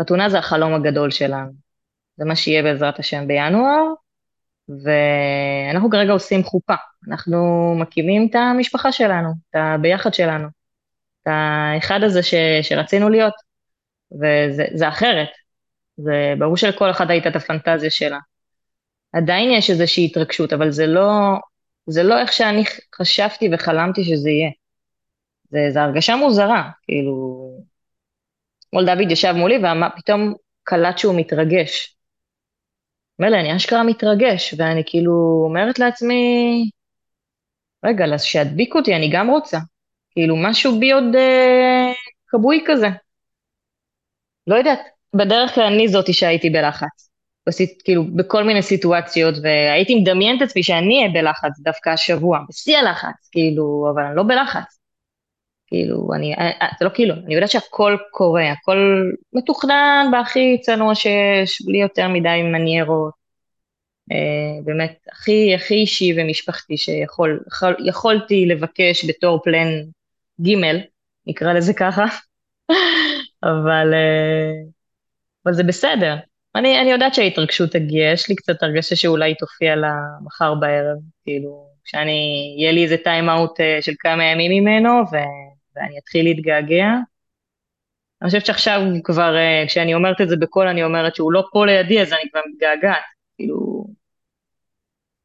[0.00, 1.52] חתונה זה החלום הגדול שלנו.
[2.16, 3.84] זה מה שיהיה בעזרת השם בינואר,
[4.68, 6.74] ואנחנו כרגע עושים חופה.
[7.08, 10.48] אנחנו מקימים את המשפחה שלנו, את הביחד שלנו,
[11.22, 13.34] את האחד הזה ש, שרצינו להיות,
[14.12, 15.28] וזה אחרת.
[15.96, 18.18] זה ברור שלכל אחד הייתה את הפנטזיה שלה.
[19.12, 21.10] עדיין יש איזושהי התרגשות, אבל זה לא,
[21.86, 24.50] זה לא איך שאני חשבתי וחלמתי שזה יהיה.
[25.50, 27.38] זה, זה הרגשה מוזרה, כאילו...
[28.68, 31.96] אתמול דוד ישב מולי ופתאום קלט שהוא מתרגש.
[33.18, 36.70] אומר לי, אני אשכרה מתרגש, ואני כאילו אומרת לעצמי,
[37.84, 39.58] רגע, אז שידביק אותי, אני גם רוצה.
[40.10, 41.92] כאילו, משהו בי עוד אה,
[42.28, 42.86] כבוי כזה.
[44.46, 44.80] לא יודעת,
[45.14, 47.10] בדרך כלל אני זאתי שהייתי בלחץ.
[47.46, 52.78] בסית, כאילו, בכל מיני סיטואציות, והייתי מדמיין את עצמי שאני אהיה בלחץ דווקא השבוע, בשיא
[52.78, 54.77] הלחץ, כאילו, אבל אני לא בלחץ.
[55.68, 60.94] כאילו, אני, אה, אה, זה לא כאילו, אני יודעת שהכל קורה, הכל מתוכנן בהכי צנוע
[60.94, 63.12] שיש, בלי יותר מדי מניירות.
[64.12, 69.68] אה, באמת, הכי, הכי אישי ומשפחתי שיכול, יכול, יכולתי לבקש בתור פלן
[70.46, 70.54] ג',
[71.26, 72.04] נקרא לזה ככה,
[73.42, 73.94] אבל...
[73.94, 74.78] אה,
[75.46, 76.16] אבל זה בסדר.
[76.54, 79.92] אני, אני יודעת שההתרגשות תגיע, יש לי קצת הרגשה שאולי תופיע לה
[80.24, 85.16] מחר בערב, כאילו, שאני, יהיה לי איזה טיים אאוט של כמה ימים ממנו, ו,
[85.78, 86.86] ואני אתחיל להתגעגע.
[88.22, 91.66] אני חושבת שעכשיו כבר, אה, כשאני אומרת את זה בקול, אני אומרת שהוא לא פה
[91.66, 93.02] לידי, אז אני כבר מתגעגעת,
[93.36, 93.86] כאילו,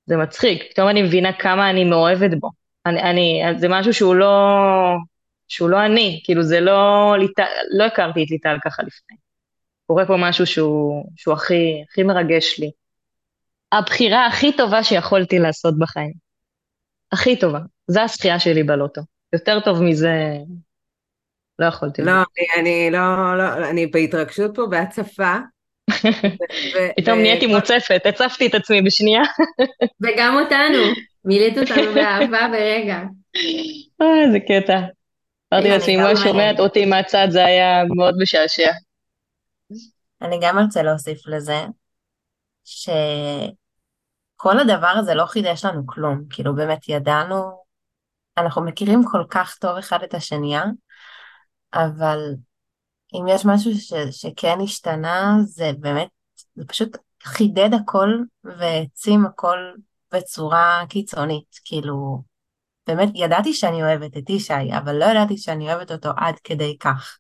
[0.06, 2.50] זה מצחיק, פתאום אני מבינה כמה אני מאוהבת בו.
[2.86, 4.38] אני, אני, זה משהו שהוא לא,
[5.48, 7.14] שהוא לא אני, כאילו זה לא,
[7.78, 9.18] לא הכרתי את ליטל ככה לפני.
[9.88, 12.72] קורה פה משהו שהוא, שהוא הכי, הכי מרגש לי.
[13.72, 16.14] הבחירה הכי טובה שיכולתי לעשות בחיים.
[17.12, 17.60] הכי טובה.
[17.88, 19.02] זו הזכייה שלי בלוטו.
[19.34, 20.38] יותר טוב מזה
[21.60, 22.02] לא יכולתי.
[22.02, 25.36] לא, אני, אני לא, לא, אני בהתרגשות פה, בהצפה.
[26.98, 29.22] פתאום נהייתי מוצפת, הצפתי את עצמי בשנייה.
[30.04, 30.80] וגם אותנו,
[31.26, 32.98] מילאת אותנו באהבה ברגע.
[34.02, 34.80] אה, איזה קטע.
[35.54, 38.72] אמרתי לעצמי, אם הוא שומעת אותי מהצד, זה היה מאוד משעשע.
[40.22, 41.58] אני גם ארצה להוסיף לזה,
[42.66, 43.54] שכל
[44.36, 47.63] כל הדבר הזה לא חידש לנו כלום, כאילו באמת ידענו,
[48.38, 50.64] אנחנו מכירים כל כך טוב אחד את השנייה,
[51.74, 52.20] אבל
[53.14, 56.08] אם יש משהו ש, שכן השתנה, זה באמת,
[56.56, 58.10] זה פשוט חידד הכל
[58.44, 59.58] והעצים הכל
[60.14, 62.24] בצורה קיצונית, כאילו,
[62.88, 67.18] באמת ידעתי שאני אוהבת את ישי, אבל לא ידעתי שאני אוהבת אותו עד כדי כך.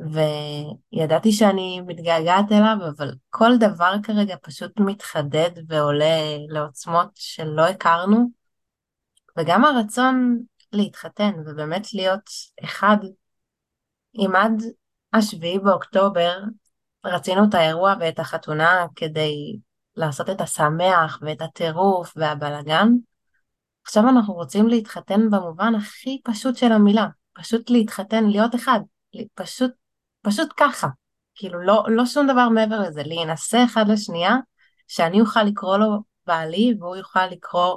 [0.00, 8.30] וידעתי שאני מתגעגעת אליו, אבל כל דבר כרגע פשוט מתחדד ועולה לעוצמות שלא הכרנו,
[9.38, 10.40] וגם הרצון
[10.72, 12.30] להתחתן ובאמת להיות
[12.64, 12.96] אחד,
[14.14, 14.62] אם עד
[15.12, 16.38] השביעי באוקטובר
[17.04, 19.58] רצינו את האירוע ואת החתונה כדי
[19.96, 22.88] לעשות את השמח ואת הטירוף והבלגן,
[23.82, 28.80] עכשיו אנחנו רוצים להתחתן במובן הכי פשוט של המילה, פשוט להתחתן, להיות אחד,
[29.34, 29.70] פשוט
[30.24, 30.88] פשוט ככה,
[31.34, 34.36] כאילו לא, לא שום דבר מעבר לזה, להינשא אחד לשנייה,
[34.88, 37.76] שאני אוכל לקרוא לו בעלי והוא יוכל לקרוא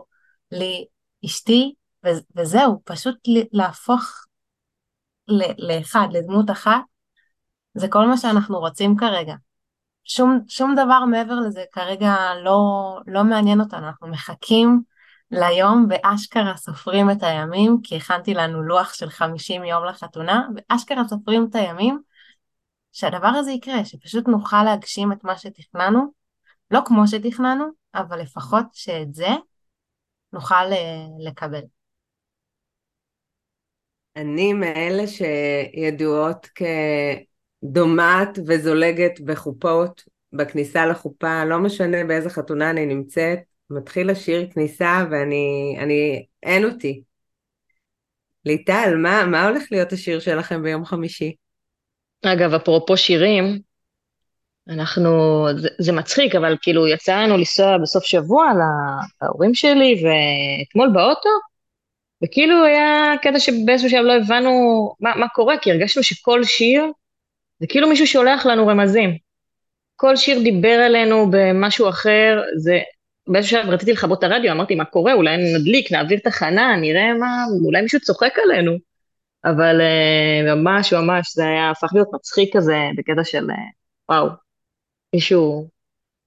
[0.52, 0.86] לי
[1.25, 1.73] אשתי,
[2.06, 3.15] ו- וזהו, פשוט
[3.51, 4.25] להפוך
[5.27, 6.82] ל- לאחד, לדמות אחת,
[7.73, 9.36] זה כל מה שאנחנו רוצים כרגע.
[10.03, 12.60] שום, שום דבר מעבר לזה כרגע לא,
[13.08, 14.82] לא מעניין אותנו, אנחנו מחכים
[15.32, 21.47] ליום ואשכרה סופרים את הימים, כי הכנתי לנו לוח של 50 יום לחתונה, ואשכרה סופרים
[21.49, 21.99] את הימים,
[22.91, 26.12] שהדבר הזה יקרה, שפשוט נוכל להגשים את מה שתכננו,
[26.71, 29.30] לא כמו שתכננו, אבל לפחות שאת זה
[30.34, 31.62] נוכל אה, לקבל.
[34.16, 36.48] אני מאלה שידועות
[37.63, 45.78] כדומעת וזולגת בחופות, בכניסה לחופה, לא משנה באיזה חתונה אני נמצאת, מתחיל השיר כניסה ואני,
[45.80, 47.04] אני, אין אותי.
[48.46, 51.36] ליטל, מה, מה הולך להיות השיר שלכם ביום חמישי?
[52.26, 53.60] אגב, אפרופו שירים,
[54.69, 58.51] אנחנו, זה, זה מצחיק, אבל כאילו יצא לנו לנסוע בסוף שבוע
[59.21, 61.30] להורים שלי, ואתמול באוטו,
[62.23, 64.51] וכאילו היה קטע שבאיזשהו שלב לא הבנו
[64.99, 66.86] מה, מה קורה, כי הרגשנו שכל שיר
[67.60, 69.17] זה כאילו מישהו שולח לנו רמזים.
[69.95, 72.80] כל שיר דיבר אלינו במשהו אחר, זה...
[73.27, 75.13] באיזשהו שלב רציתי לכבות את הרדיו, אמרתי, מה קורה?
[75.13, 78.77] אולי נדליק, נעביר תחנה, נראה מה, אולי מישהו צוחק עלינו.
[79.45, 83.53] אבל uh, ממש ממש זה היה הפך להיות מצחיק כזה בקטע של uh,
[84.10, 84.27] וואו,
[85.13, 85.67] מישהו,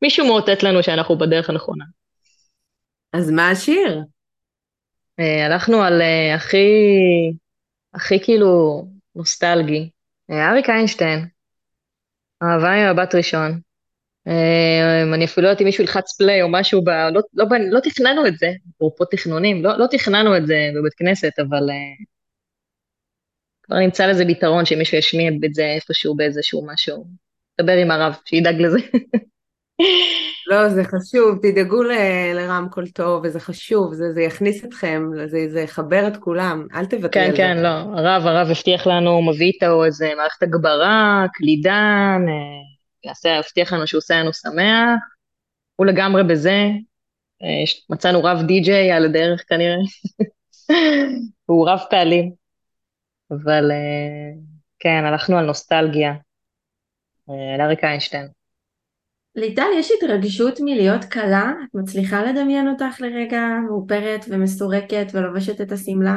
[0.02, 1.84] מישהו מאותת לנו שאנחנו בדרך הנכונה.
[3.12, 4.02] אז מה השיר?
[5.20, 6.58] Uh, הלכנו על uh, הכי,
[7.94, 9.90] הכי כאילו נוסטלגי,
[10.32, 11.26] uh, אריק איינשטיין,
[12.42, 13.60] אהבה ממבט ראשון.
[14.28, 16.88] Uh, אני אפילו לא יודעת אם מישהו ילחץ פליי או משהו, ב...
[16.88, 20.94] לא, לא, לא, לא תכננו את זה, אפרופו תכנונים, לא, לא תכננו את זה בבית
[20.94, 22.04] כנסת, אבל uh,
[23.62, 27.06] כבר נמצא לזה פתרון שמישהו ישמיע את זה איפשהו באיזשהו משהו.
[27.60, 28.78] דבר עם הרב, שידאג לזה.
[30.50, 35.60] לא, זה חשוב, תדאגו ל- לרמקול טוב, וזה חשוב, זה, זה יכניס אתכם, זה, זה
[35.60, 37.62] יחבר את כולם, אל תוותרי כן, על כן, זה.
[37.62, 43.72] לא, הרב, הרב הבטיח לנו, הוא מביא איתו איזה מערכת הגברה, קלידן, אה, יעשה, הבטיח
[43.72, 45.00] לנו שהוא עושה לנו שמח,
[45.76, 46.68] הוא לגמרי בזה,
[47.42, 49.76] אה, מצאנו רב די-ג'יי על הדרך כנראה,
[51.46, 52.32] הוא רב פעלים,
[53.30, 54.40] אבל אה,
[54.78, 56.12] כן, הלכנו על נוסטלגיה,
[57.54, 58.28] על אריק איינשטיין.
[59.36, 61.52] ליטל, יש התרגשות מלהיות כלה?
[61.64, 66.16] את מצליחה לדמיין אותך לרגע מאופרת ומסורקת ולובשת את השמלה?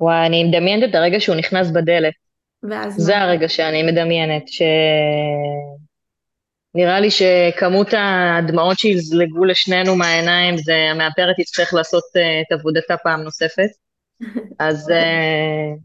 [0.00, 2.14] וואי, אני מדמיינת את הרגע שהוא נכנס בדלת.
[2.62, 3.22] ואז זה מה?
[3.22, 4.62] הרגע שאני מדמיינת, ש...
[6.74, 13.22] נראה לי שכמות הדמעות שיזלגו לשנינו מהעיניים, זה המאפרת תצטרך לעשות uh, את עבודתה פעם
[13.22, 13.68] נוספת.
[14.58, 15.78] אז uh,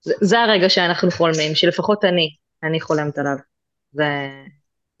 [0.00, 2.28] זה, זה הרגע שאנחנו חולמים, שלפחות אני,
[2.62, 3.36] אני חולמת עליו.
[3.92, 4.28] זה,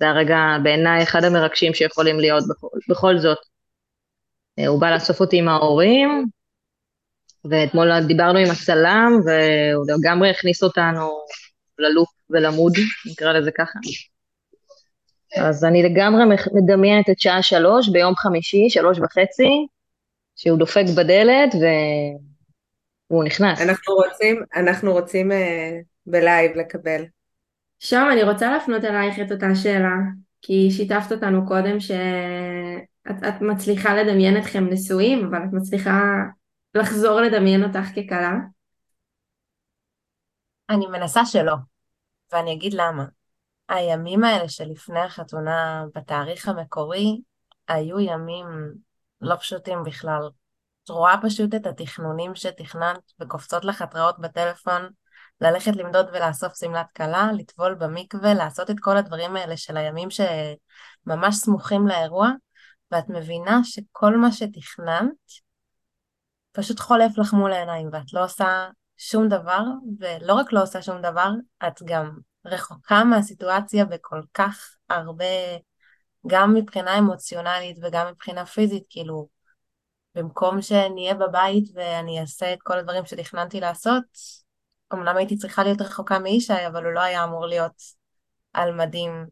[0.00, 3.38] זה הרגע בעיניי אחד המרגשים שיכולים להיות בכל, בכל זאת.
[4.60, 6.26] Uh, הוא בא לאסוף אותי עם ההורים,
[7.44, 11.24] ואתמול דיברנו עם הצלם, והוא לגמרי הכניס אותנו
[11.78, 12.72] ללופ ולמוד,
[13.10, 13.78] נקרא לזה ככה.
[15.36, 19.66] אז אני לגמרי מדמיינת את שעה שלוש ביום חמישי, שלוש וחצי,
[20.36, 21.54] שהוא דופק בדלת
[23.10, 23.60] והוא נכנס.
[23.60, 27.04] אנחנו רוצים, אנחנו רוצים אה, בלייב לקבל.
[27.84, 29.94] שום, אני רוצה להפנות אלייך את אותה שאלה,
[30.42, 36.00] כי שיתפת אותנו קודם שאת את מצליחה לדמיין אתכם נשואים, אבל את מצליחה
[36.74, 38.32] לחזור לדמיין אותך ככלה.
[40.70, 41.54] אני מנסה שלא,
[42.32, 43.04] ואני אגיד למה.
[43.68, 47.20] הימים האלה שלפני החתונה בתאריך המקורי
[47.68, 48.46] היו ימים
[49.20, 50.30] לא פשוטים בכלל.
[50.84, 54.88] את רואה פשוט את התכנונים שתכננת וקופצות לך התראות בטלפון,
[55.42, 61.36] ללכת למדוד ולאסוף שמלת כלה, לטבול במקווה, לעשות את כל הדברים האלה של הימים שממש
[61.36, 62.30] סמוכים לאירוע,
[62.90, 65.12] ואת מבינה שכל מה שתכננת
[66.52, 69.62] פשוט חולף לך מול העיניים, ואת לא עושה שום דבר,
[70.00, 71.30] ולא רק לא עושה שום דבר,
[71.66, 75.24] את גם רחוקה מהסיטואציה בכל כך הרבה,
[76.26, 79.28] גם מבחינה אמוציונלית וגם מבחינה פיזית, כאילו,
[80.14, 84.04] במקום שנהיה בבית ואני אעשה את כל הדברים שתכננתי לעשות,
[84.94, 87.82] אמנם הייתי צריכה להיות רחוקה מישי, אבל הוא לא היה אמור להיות
[88.52, 89.26] על מדים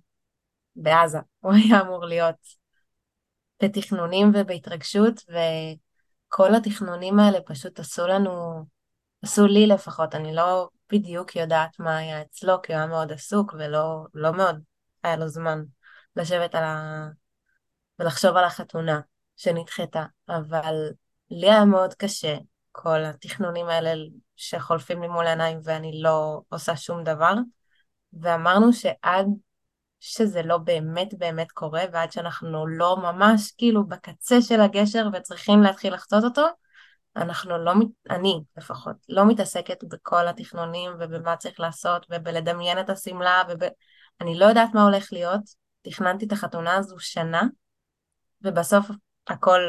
[0.76, 2.60] בעזה, הוא היה אמור להיות
[3.62, 8.64] בתכנונים ובהתרגשות, וכל התכנונים האלה פשוט עשו לנו,
[9.22, 13.54] עשו לי לפחות, אני לא בדיוק יודעת מה היה אצלו, כי הוא היה מאוד עסוק
[13.58, 14.62] ולא לא מאוד
[15.02, 15.62] היה לו זמן
[16.16, 17.08] לשבת על ה...
[17.98, 19.00] ולחשוב על החתונה
[19.36, 20.74] שנדחתה, אבל
[21.30, 22.36] לי היה מאוד קשה
[22.72, 23.92] כל התכנונים האלה
[24.40, 27.34] שחולפים לי מול העיניים ואני לא עושה שום דבר,
[28.12, 29.26] ואמרנו שעד
[30.00, 35.94] שזה לא באמת באמת קורה, ועד שאנחנו לא ממש כאילו בקצה של הגשר וצריכים להתחיל
[35.94, 36.46] לחצות אותו,
[37.16, 37.72] אנחנו לא,
[38.10, 43.68] אני לפחות, לא מתעסקת בכל התכנונים ובמה צריך לעשות ובלדמיין את השמלה וב...
[44.20, 45.40] אני לא יודעת מה הולך להיות,
[45.82, 47.42] תכננתי את החתונה הזו שנה,
[48.42, 48.86] ובסוף
[49.26, 49.60] הכל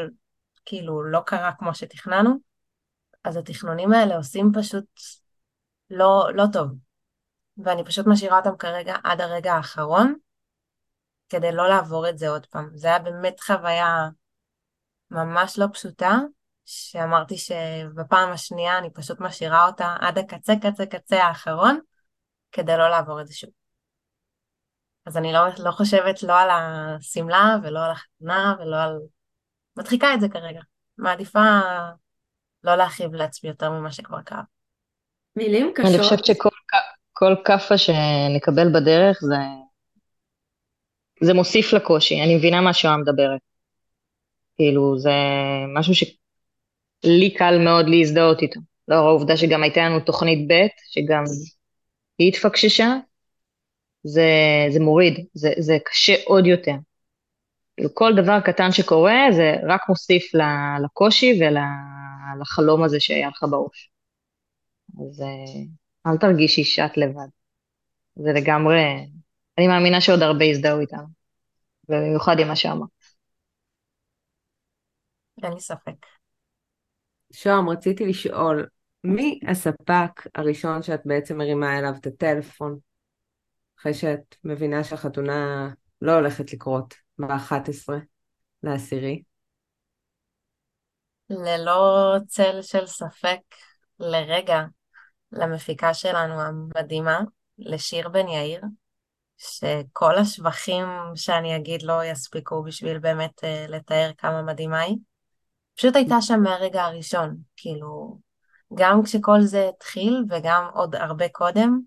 [0.64, 2.51] כאילו לא קרה כמו שתכננו,
[3.24, 4.84] אז התכנונים האלה עושים פשוט
[5.90, 6.68] לא, לא טוב.
[7.64, 10.14] ואני פשוט משאירה אותם כרגע עד הרגע האחרון,
[11.28, 12.70] כדי לא לעבור את זה עוד פעם.
[12.74, 14.08] זה היה באמת חוויה
[15.10, 16.18] ממש לא פשוטה,
[16.64, 21.80] שאמרתי שבפעם השנייה אני פשוט משאירה אותה עד הקצה קצה קצה האחרון,
[22.52, 23.50] כדי לא לעבור את זה שוב.
[25.06, 28.98] אז אני לא, לא חושבת לא על השמלה ולא על החתונה ולא על...
[29.76, 30.60] מדחיקה את זה כרגע.
[30.98, 31.40] מעדיפה
[32.64, 34.42] לא להכאיב לעצמי יותר ממה שכבר קרה.
[35.36, 35.90] מילים קשות.
[35.90, 39.36] אני חושבת שכל כאפה שנקבל בדרך זה,
[41.22, 43.40] זה מוסיף לקושי, אני מבינה מה שואה מדברת.
[44.56, 45.10] כאילו, זה
[45.74, 48.60] משהו שלי קל מאוד להזדהות איתו.
[48.88, 51.24] לאור העובדה שגם הייתה לנו תוכנית ב', שגם
[52.18, 52.94] היא התפקששה,
[54.04, 54.30] זה,
[54.70, 56.74] זה מוריד, זה, זה קשה עוד יותר.
[57.82, 60.32] כאילו, כל דבר קטן שקורה, זה רק מוסיף
[60.84, 61.56] לקושי ול...
[62.40, 63.90] לחלום הזה שהיה לך בראש.
[65.00, 65.62] אז אה,
[66.06, 67.28] אל תרגישי שאת לבד.
[68.16, 69.10] זה לגמרי,
[69.58, 71.06] אני מאמינה שעוד הרבה יזדהו איתנו,
[71.88, 72.88] ובמיוחד עם מה שאמרת.
[75.42, 76.06] אין לי ספק.
[77.32, 78.66] שוהם, רציתי לשאול,
[79.04, 82.78] מי הספק הראשון שאת בעצם מרימה אליו את הטלפון,
[83.78, 85.68] אחרי שאת מבינה שהחתונה
[86.02, 87.92] לא הולכת לקרות ב-11
[88.62, 89.22] לעשירי?
[91.30, 93.40] ללא צל של ספק
[93.98, 94.62] לרגע
[95.32, 97.20] למפיקה שלנו המדהימה,
[97.58, 98.60] לשיר בן יאיר,
[99.36, 104.96] שכל השבחים שאני אגיד לא יספיקו בשביל באמת uh, לתאר כמה מדהימה היא.
[105.76, 108.18] פשוט הייתה שם מהרגע הראשון, כאילו,
[108.74, 111.80] גם כשכל זה התחיל וגם עוד הרבה קודם,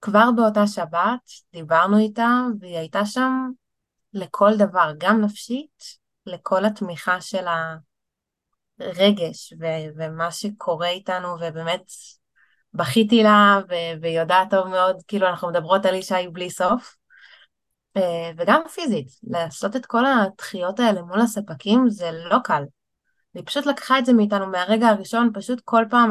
[0.00, 2.28] כבר באותה שבת דיברנו איתה
[2.60, 3.32] והיא הייתה שם
[4.16, 5.82] לכל דבר, גם נפשית,
[6.26, 7.76] לכל התמיכה של ה...
[8.80, 11.82] רגש ו- ומה שקורה איתנו, ובאמת
[12.74, 16.96] בכיתי לה, ו- והיא יודעת טוב מאוד, כאילו אנחנו מדברות על ישי בלי סוף.
[17.96, 22.62] אה, וגם פיזית, לעשות את כל הדחיות האלה מול הספקים זה לא קל.
[23.34, 26.10] היא פשוט לקחה את זה מאיתנו מהרגע הראשון, פשוט כל פעם,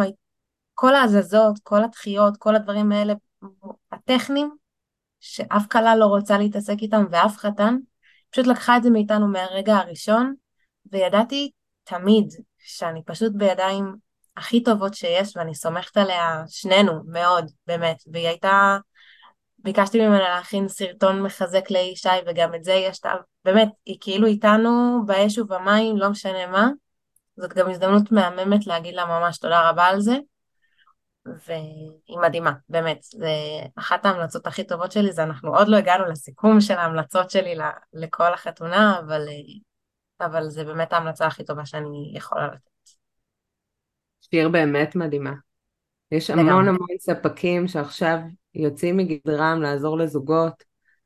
[0.74, 3.14] כל ההזזות, כל הדחיות, כל הדברים האלה,
[3.92, 4.56] הטכניים,
[5.20, 7.76] שאף כלה לא רוצה להתעסק איתם ואף חתן,
[8.36, 10.34] פשוט לקחה את זה מאיתנו מהרגע הראשון,
[10.92, 11.52] וידעתי
[11.84, 13.96] תמיד שאני פשוט בידיים
[14.38, 17.98] הכי טובות שיש, ואני סומכת עליה, שנינו, מאוד, באמת.
[18.14, 18.78] והיא הייתה,
[19.60, 23.02] ביקשתי ממנה להכין סרטון מחזק לישי, וגם את זה יש,
[23.46, 26.70] באמת, היא כאילו איתנו באש ובמים, לא משנה מה.
[27.38, 30.16] זאת גם הזדמנות מהממת להגיד לה ממש תודה רבה על זה.
[31.26, 33.04] והיא מדהימה, באמת.
[33.04, 33.30] זה
[33.76, 37.56] אחת ההמלצות הכי טובות שלי, זה אנחנו עוד לא הגענו לסיכום של ההמלצות שלי
[37.94, 39.28] לכל החתונה, אבל
[40.22, 42.70] אבל זה באמת ההמלצה הכי טובה שאני יכולה לתת.
[44.22, 45.34] שיר באמת מדהימה.
[46.12, 46.70] יש המון לגמרי.
[46.70, 48.18] המון ספקים שעכשיו
[48.56, 50.64] יוצאים מגדרם לעזור לזוגות.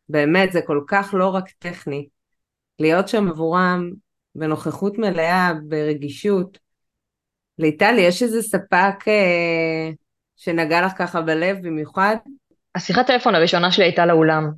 [0.09, 2.07] באמת, זה כל כך לא רק טכני.
[2.79, 3.91] להיות שם עבורם
[4.35, 6.57] בנוכחות מלאה, ברגישות.
[7.57, 9.89] ליטלי, יש איזה ספק אה,
[10.39, 12.15] שנגע לך ככה בלב במיוחד?
[12.75, 14.51] השיחת טלפון הראשונה שלי הייתה לאולם.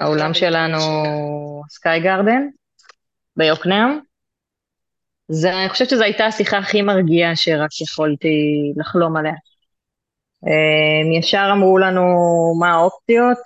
[0.00, 0.78] האולם שלנו
[1.68, 2.46] סקאי גרדן,
[3.36, 3.98] ביוקנעם.
[5.28, 9.34] זה, אני חושבת שזו הייתה השיחה הכי מרגיעה שרק יכולתי לחלום עליה.
[10.42, 12.02] הם ישר אמרו לנו
[12.60, 13.38] מה האופציות,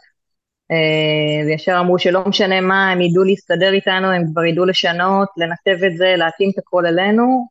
[0.71, 5.85] אה, וישר אמרו שלא משנה מה, הם ידעו להסתדר איתנו, הם כבר ידעו לשנות, לנתב
[5.85, 7.47] את זה, להתאים את הכל אלינו,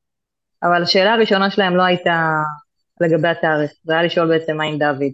[0.63, 2.29] אבל השאלה הראשונה שלהם לא הייתה
[3.03, 5.11] לגבי התאריך, זה היה לשאול בעצם מה עם דוד.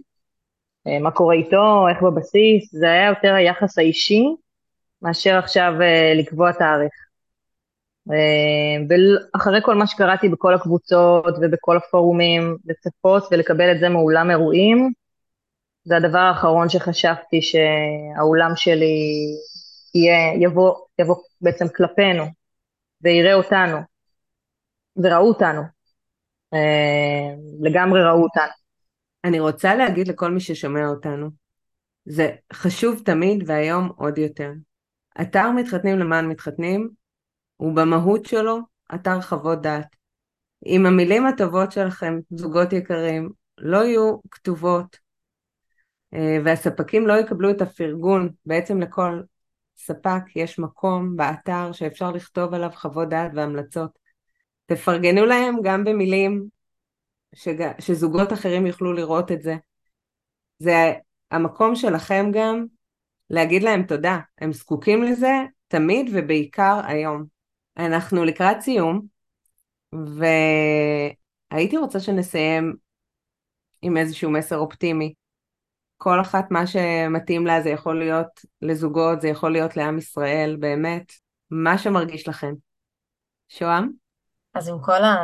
[0.86, 4.24] אה, מה קורה איתו, איך בבסיס, זה היה יותר היחס האישי
[5.02, 6.92] מאשר עכשיו אה, לקבוע תאריך.
[8.06, 14.92] ואחרי כל מה שקראתי בכל הקבוצות ובכל הפורומים, לצפות ולקבל את זה מאולם אירועים,
[15.84, 18.96] זה הדבר האחרון שחשבתי שהאולם שלי
[19.94, 22.24] יהיה, יבוא, יבוא בעצם כלפינו
[23.02, 23.78] ויראה אותנו,
[24.96, 25.66] וראו אותנו, אה,
[27.60, 28.52] לגמרי ראו אותנו.
[29.24, 31.30] אני רוצה להגיד לכל מי ששומע אותנו,
[32.04, 34.50] זה חשוב תמיד והיום עוד יותר.
[35.20, 36.90] אתר מתחתנים למען מתחתנים
[37.56, 38.58] הוא במהות שלו
[38.94, 39.96] אתר חוות דעת.
[40.66, 44.96] אם המילים הטובות שלכם, זוגות יקרים, לא יהיו כתובות
[46.14, 49.22] אה, והספקים לא יקבלו את הפרגון, בעצם לכל
[49.76, 53.99] ספק יש מקום באתר שאפשר לכתוב עליו חוות דעת והמלצות.
[54.72, 56.48] תפרגנו להם גם במילים
[57.34, 57.70] שג...
[57.78, 59.56] שזוגות אחרים יוכלו לראות את זה.
[60.58, 60.92] זה
[61.30, 62.64] המקום שלכם גם
[63.30, 65.32] להגיד להם תודה, הם זקוקים לזה
[65.68, 67.24] תמיד ובעיקר היום.
[67.76, 69.06] אנחנו לקראת סיום,
[71.52, 72.76] והייתי רוצה שנסיים
[73.82, 75.14] עם איזשהו מסר אופטימי.
[75.96, 81.12] כל אחת מה שמתאים לה זה יכול להיות לזוגות, זה יכול להיות לעם ישראל, באמת,
[81.50, 82.52] מה שמרגיש לכם.
[83.48, 84.09] שוהם?
[84.54, 85.16] אז עם כל ה...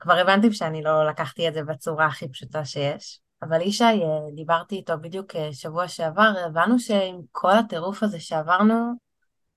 [0.00, 4.74] כבר הבנתי שאני לא לקחתי את זה בצורה הכי פשוטה שיש, אבל ישי, אה, דיברתי
[4.76, 8.92] איתו בדיוק אה, שבוע שעבר, הבנו שעם כל הטירוף הזה שעברנו,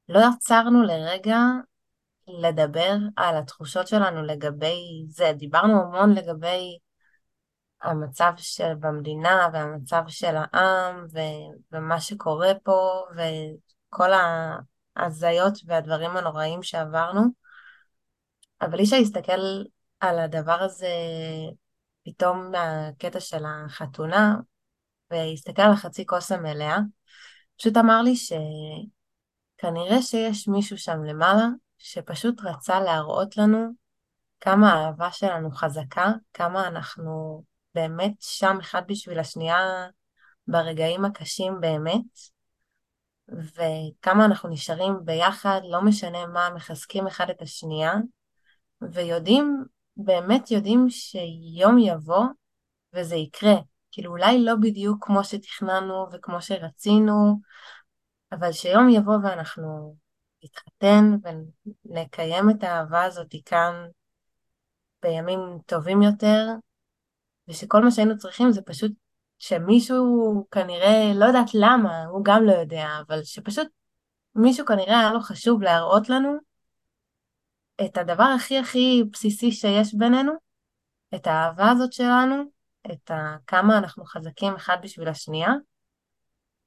[0.10, 1.40] לא עצרנו לרגע
[2.28, 5.34] לדבר על התחושות שלנו לגבי זה.
[5.38, 6.78] דיברנו המון לגבי
[7.82, 14.10] המצב של במדינה והמצב של העם ו- ומה שקורה פה וכל
[14.96, 17.43] ההזיות והדברים הנוראים שעברנו.
[18.66, 19.64] אבל אי אפשר להסתכל
[20.00, 20.94] על הדבר הזה
[22.06, 24.36] פתאום מהקטע של החתונה
[25.12, 26.78] והסתכל על החצי כוס המלאה.
[27.58, 31.46] פשוט אמר לי שכנראה שיש מישהו שם למעלה
[31.78, 33.68] שפשוט רצה להראות לנו
[34.42, 37.44] כמה האהבה שלנו חזקה, כמה אנחנו
[37.76, 39.88] באמת שם אחד בשביל השנייה
[40.48, 42.02] ברגעים הקשים באמת,
[43.28, 47.94] וכמה אנחנו נשארים ביחד, לא משנה מה, מחזקים אחד את השנייה,
[48.92, 49.64] ויודעים,
[49.98, 52.24] באמת יודעים שיום יבוא
[52.94, 53.56] וזה יקרה.
[53.92, 57.40] כאילו אולי לא בדיוק כמו שתכננו וכמו שרצינו,
[58.32, 59.96] אבל שיום יבוא ואנחנו
[60.44, 61.16] נתחתן
[61.86, 63.74] ונקיים את האהבה הזאת כאן
[65.02, 66.48] בימים טובים יותר,
[67.48, 68.92] ושכל מה שהיינו צריכים זה פשוט
[69.40, 73.68] שמישהו כנראה, לא יודעת למה, הוא גם לא יודע, אבל שפשוט
[74.36, 76.38] מישהו כנראה היה לו חשוב להראות לנו
[77.86, 80.32] את הדבר הכי הכי בסיסי שיש בינינו,
[81.16, 82.44] את האהבה הזאת שלנו,
[82.92, 83.12] את
[83.48, 85.52] כמה אנחנו חזקים אחד בשביל השנייה,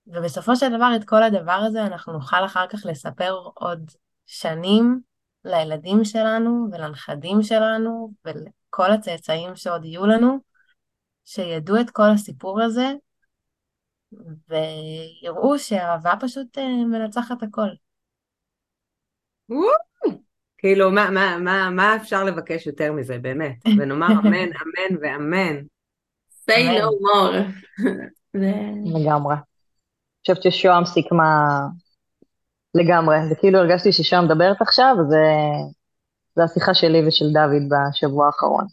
[0.07, 3.91] ובסופו של דבר את כל הדבר הזה אנחנו נוכל אחר כך לספר עוד
[4.27, 5.01] שנים
[5.45, 10.39] לילדים שלנו ולנכדים שלנו ולכל הצאצאים שעוד יהיו לנו,
[11.25, 12.93] שידעו את כל הסיפור הזה
[14.49, 17.69] ויראו שהאהבה פשוט אה, מנצחת הכל.
[20.67, 23.57] כאילו, מה, מה, מה, מה אפשר לבקש יותר מזה, באמת?
[23.79, 25.57] ונאמר אמן, אמן ואמן.
[26.51, 27.35] say no more.
[29.01, 29.35] לגמרי.
[29.35, 31.61] אני חושבת ששוהם סיכמה
[32.75, 35.25] לגמרי, זה כאילו הרגשתי ששוהם מדברת עכשיו, זה,
[36.37, 38.65] זה השיחה שלי ושל דוד בשבוע האחרון.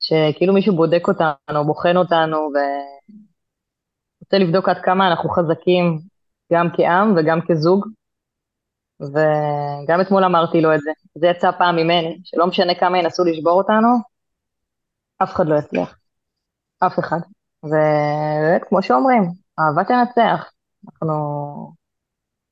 [0.00, 5.98] שכאילו מישהו בודק אותנו, בוחן אותנו, ורוצה לבדוק עד כמה אנחנו חזקים,
[6.52, 7.86] גם כעם וגם כזוג.
[9.00, 13.52] וגם אתמול אמרתי לו את זה, זה יצא פעם ממני, שלא משנה כמה ינסו לשבור
[13.52, 13.88] אותנו,
[15.22, 15.98] אף אחד לא יצליח.
[16.86, 17.18] אף אחד.
[17.62, 19.22] ובאמת, כמו שאומרים,
[19.58, 20.50] אהבה תנצח.
[20.86, 21.14] אנחנו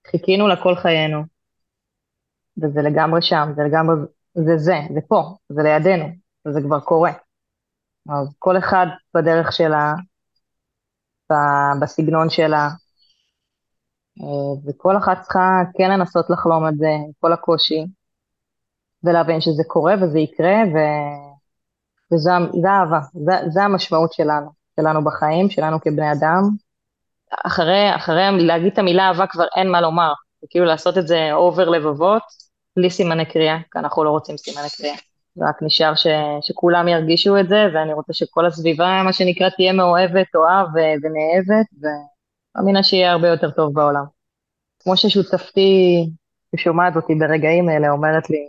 [0.06, 1.22] חיכינו לה כל חיינו,
[2.62, 3.96] וזה לגמרי שם, זה לגמרי,
[4.34, 6.04] זה זה, זה פה, זה לידינו,
[6.46, 7.12] וזה כבר קורה.
[8.08, 9.94] אז כל אחד בדרך שלה,
[11.80, 12.68] בסגנון שלה,
[14.66, 17.84] וכל אחת צריכה כן לנסות לחלום את זה, עם כל הקושי,
[19.04, 20.78] ולהבין שזה קורה וזה יקרה, ו...
[22.14, 22.30] וזה
[22.68, 24.50] אהבה, זה, זה המשמעות שלנו,
[24.80, 26.42] שלנו בחיים, שלנו כבני אדם.
[27.46, 30.12] אחרי, אחרי להגיד את המילה אהבה כבר אין מה לומר,
[30.50, 32.22] כאילו לעשות את זה אובר לבבות,
[32.76, 34.96] בלי סימני קריאה, כי אנחנו לא רוצים סימני קריאה.
[35.38, 36.06] רק נשאר ש,
[36.42, 41.66] שכולם ירגישו את זה, ואני רוצה שכל הסביבה, מה שנקרא, תהיה מאוהבת, אוהב ונאהבת,
[42.56, 44.04] מאמינה שיהיה הרבה יותר טוב בעולם.
[44.82, 46.10] כמו ששותפתי,
[46.56, 48.48] ששומעת אותי ברגעים אלה, אומרת לי,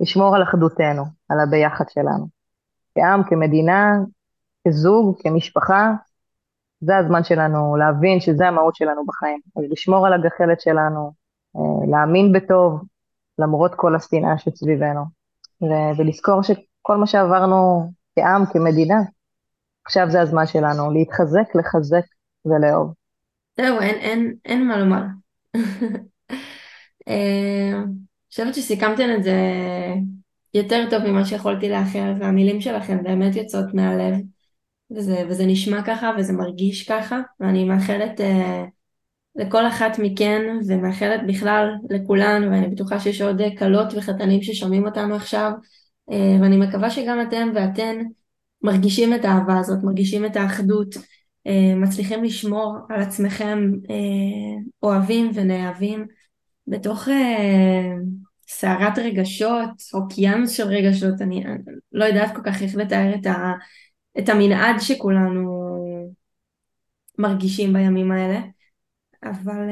[0.00, 2.26] לשמור על אחדותנו, על הביחד שלנו.
[2.94, 3.96] כעם, כמדינה,
[4.68, 5.92] כזוג, כמשפחה,
[6.80, 9.40] זה הזמן שלנו להבין שזה המהות שלנו בחיים.
[9.56, 11.12] אז לשמור על הגחלת שלנו,
[11.56, 12.82] אה, להאמין בטוב,
[13.38, 15.04] למרות כל השנאה שסביבנו,
[15.98, 18.98] ולזכור שכל מה שעברנו כעם, כמדינה,
[19.84, 22.04] עכשיו זה הזמן שלנו להתחזק, לחזק
[22.44, 22.94] ולאהוב.
[23.56, 25.02] זהו, אין, אין, אין מה לומר.
[27.08, 27.82] אה,
[28.30, 29.40] חושבת שסיכמתם את זה
[30.54, 34.14] יותר טוב ממה שיכולתי לאחר, והמילים שלכם באמת יוצאות מהלב,
[34.90, 38.24] וזה, וזה נשמע ככה וזה מרגיש ככה, ואני מאחלת uh,
[39.36, 45.50] לכל אחת מכן, ומאחלת בכלל לכולן, ואני בטוחה שיש עוד כלות וחתנים ששומעים אותנו עכשיו,
[46.10, 47.96] uh, ואני מקווה שגם אתם ואתן
[48.62, 50.94] מרגישים את האהבה הזאת, מרגישים את האחדות,
[51.76, 56.06] מצליחים לשמור על עצמכם uh, אוהבים ונאהבים
[56.66, 57.08] בתוך...
[57.08, 57.12] Uh,
[58.48, 61.44] סערת רגשות, אוקיינוס של רגשות, אני,
[61.92, 63.52] לא יודעת כל כך איך לתאר את, ה,
[64.18, 65.64] את המנעד שכולנו
[67.18, 68.40] מרגישים בימים האלה,
[69.22, 69.68] אבל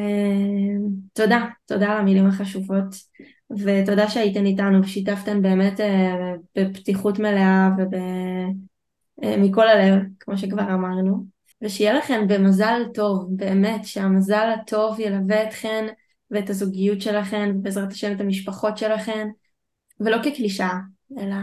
[1.12, 2.94] תודה, תודה על המילים החשובות,
[3.50, 5.80] ותודה שהייתן איתנו ושיתפתן באמת
[6.56, 7.68] בפתיחות מלאה
[9.22, 11.26] ומכל uh, הלב, כמו שכבר אמרנו,
[11.62, 15.86] ושיהיה לכם במזל טוב, באמת, שהמזל הטוב ילווה אתכן
[16.30, 19.28] ואת הזוגיות שלכן, ובעזרת השם את המשפחות שלכן,
[20.00, 20.78] ולא כקלישאה,
[21.18, 21.34] אלא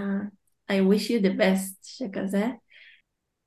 [0.71, 2.45] I wish you the best, שכזה.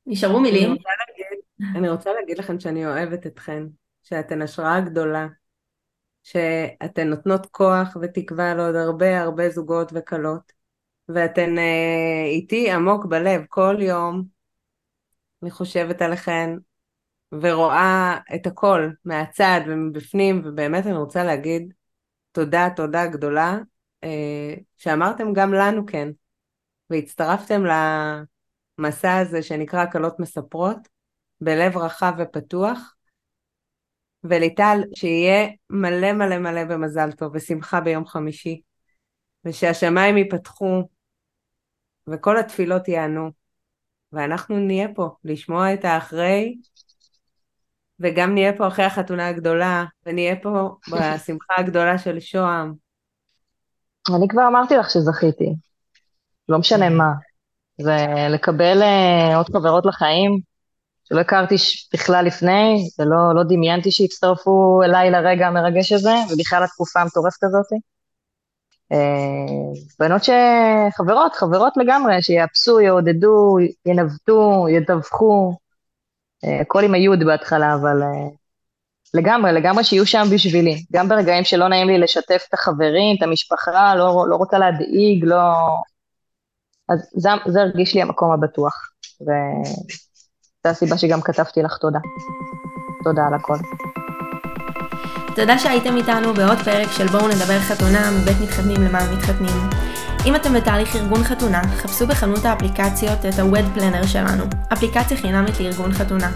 [0.07, 0.64] נשארו מילים.
[0.64, 1.39] אני רוצה להגיד,
[1.77, 3.62] אני רוצה להגיד לכם שאני אוהבת אתכן,
[4.03, 5.27] שאתן השראה גדולה,
[6.23, 10.53] שאתן נותנות כוח ותקווה לעוד הרבה הרבה זוגות וכלות,
[11.09, 14.41] ואתן אה, איתי עמוק בלב כל יום.
[15.43, 16.51] אני חושבת עליכן,
[17.32, 21.72] ורואה את הכל מהצד ומבפנים, ובאמת אני רוצה להגיד
[22.32, 23.59] תודה, תודה גדולה,
[24.05, 26.09] אה, שאמרתם גם לנו כן,
[26.90, 27.62] והצטרפתם
[28.78, 30.78] למסע הזה שנקרא הקלות מספרות,
[31.40, 32.95] בלב רחב ופתוח,
[34.24, 38.61] וליטל, שיהיה מלא מלא מלא במזל טוב ושמחה ביום חמישי,
[39.45, 40.82] ושהשמיים ייפתחו,
[42.07, 43.41] וכל התפילות יענו,
[44.12, 46.54] ואנחנו נהיה פה לשמוע את האחרי
[48.00, 52.72] וגם נהיה פה אחרי החתונה הגדולה, ונהיה פה בשמחה הגדולה של שוהם.
[54.16, 55.54] אני כבר אמרתי לך שזכיתי,
[56.48, 57.12] לא משנה מה.
[57.80, 57.96] זה
[58.30, 60.40] לקבל uh, עוד חברות לחיים,
[61.04, 61.54] שלא הכרתי
[61.94, 67.66] בכלל לפני, ולא לא דמיינתי שיצטרפו אליי לרגע המרגש הזה, ובכלל התקופה המטורפת הזאת.
[68.93, 75.53] Uh, בנות שחברות, חברות לגמרי, שיאפסו, יעודדו, ינווטו, ידווחו,
[76.61, 78.28] הכל עם היוד בהתחלה, אבל אה,
[79.14, 80.84] לגמרי, לגמרי שיהיו שם בשבילי.
[80.93, 85.53] גם ברגעים שלא נעים לי לשתף את החברים, את המשפחה, לא, לא רוצה להדאיג, לא...
[86.88, 88.74] אז זה, זה הרגיש לי המקום הבטוח.
[89.20, 91.99] וזו הסיבה שגם כתבתי לך תודה.
[93.05, 93.57] תודה על הכל.
[95.35, 99.68] תודה שהייתם איתנו בעוד פרק של בואו נדבר חתונה מבית מתחתנים למען מתחתנים.
[100.26, 105.93] אם אתם בתהליך ארגון חתונה, חפשו בחנות האפליקציות את ה-Wed Planner שלנו, אפליקציה חינמית לארגון
[105.93, 106.30] חתונה.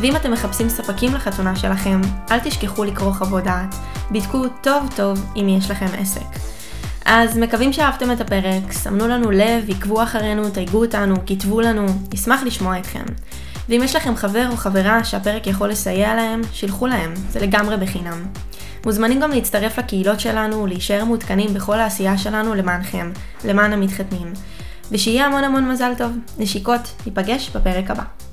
[0.00, 2.00] ואם אתם מחפשים ספקים לחתונה שלכם,
[2.30, 3.74] אל תשכחו לקרוא חוות דעת.
[4.10, 6.38] בדקו טוב טוב אם יש לכם עסק.
[7.04, 12.42] אז מקווים שאהבתם את הפרק, סמנו לנו לב, עקבו אחרינו, תייגו אותנו, כתבו לנו, נשמח
[12.42, 13.04] לשמוע אתכם.
[13.68, 18.26] ואם יש לכם חבר או חברה שהפרק יכול לסייע להם, שילחו להם, זה לגמרי בחינם.
[18.86, 23.12] מוזמנים גם להצטרף לקהילות שלנו ולהישאר מעודכנים בכל העשייה שלנו למענכם,
[23.44, 24.32] למען המתחתנים.
[24.90, 26.12] ושיהיה המון המון מזל טוב.
[26.38, 28.31] נשיקות, ניפגש בפרק הבא.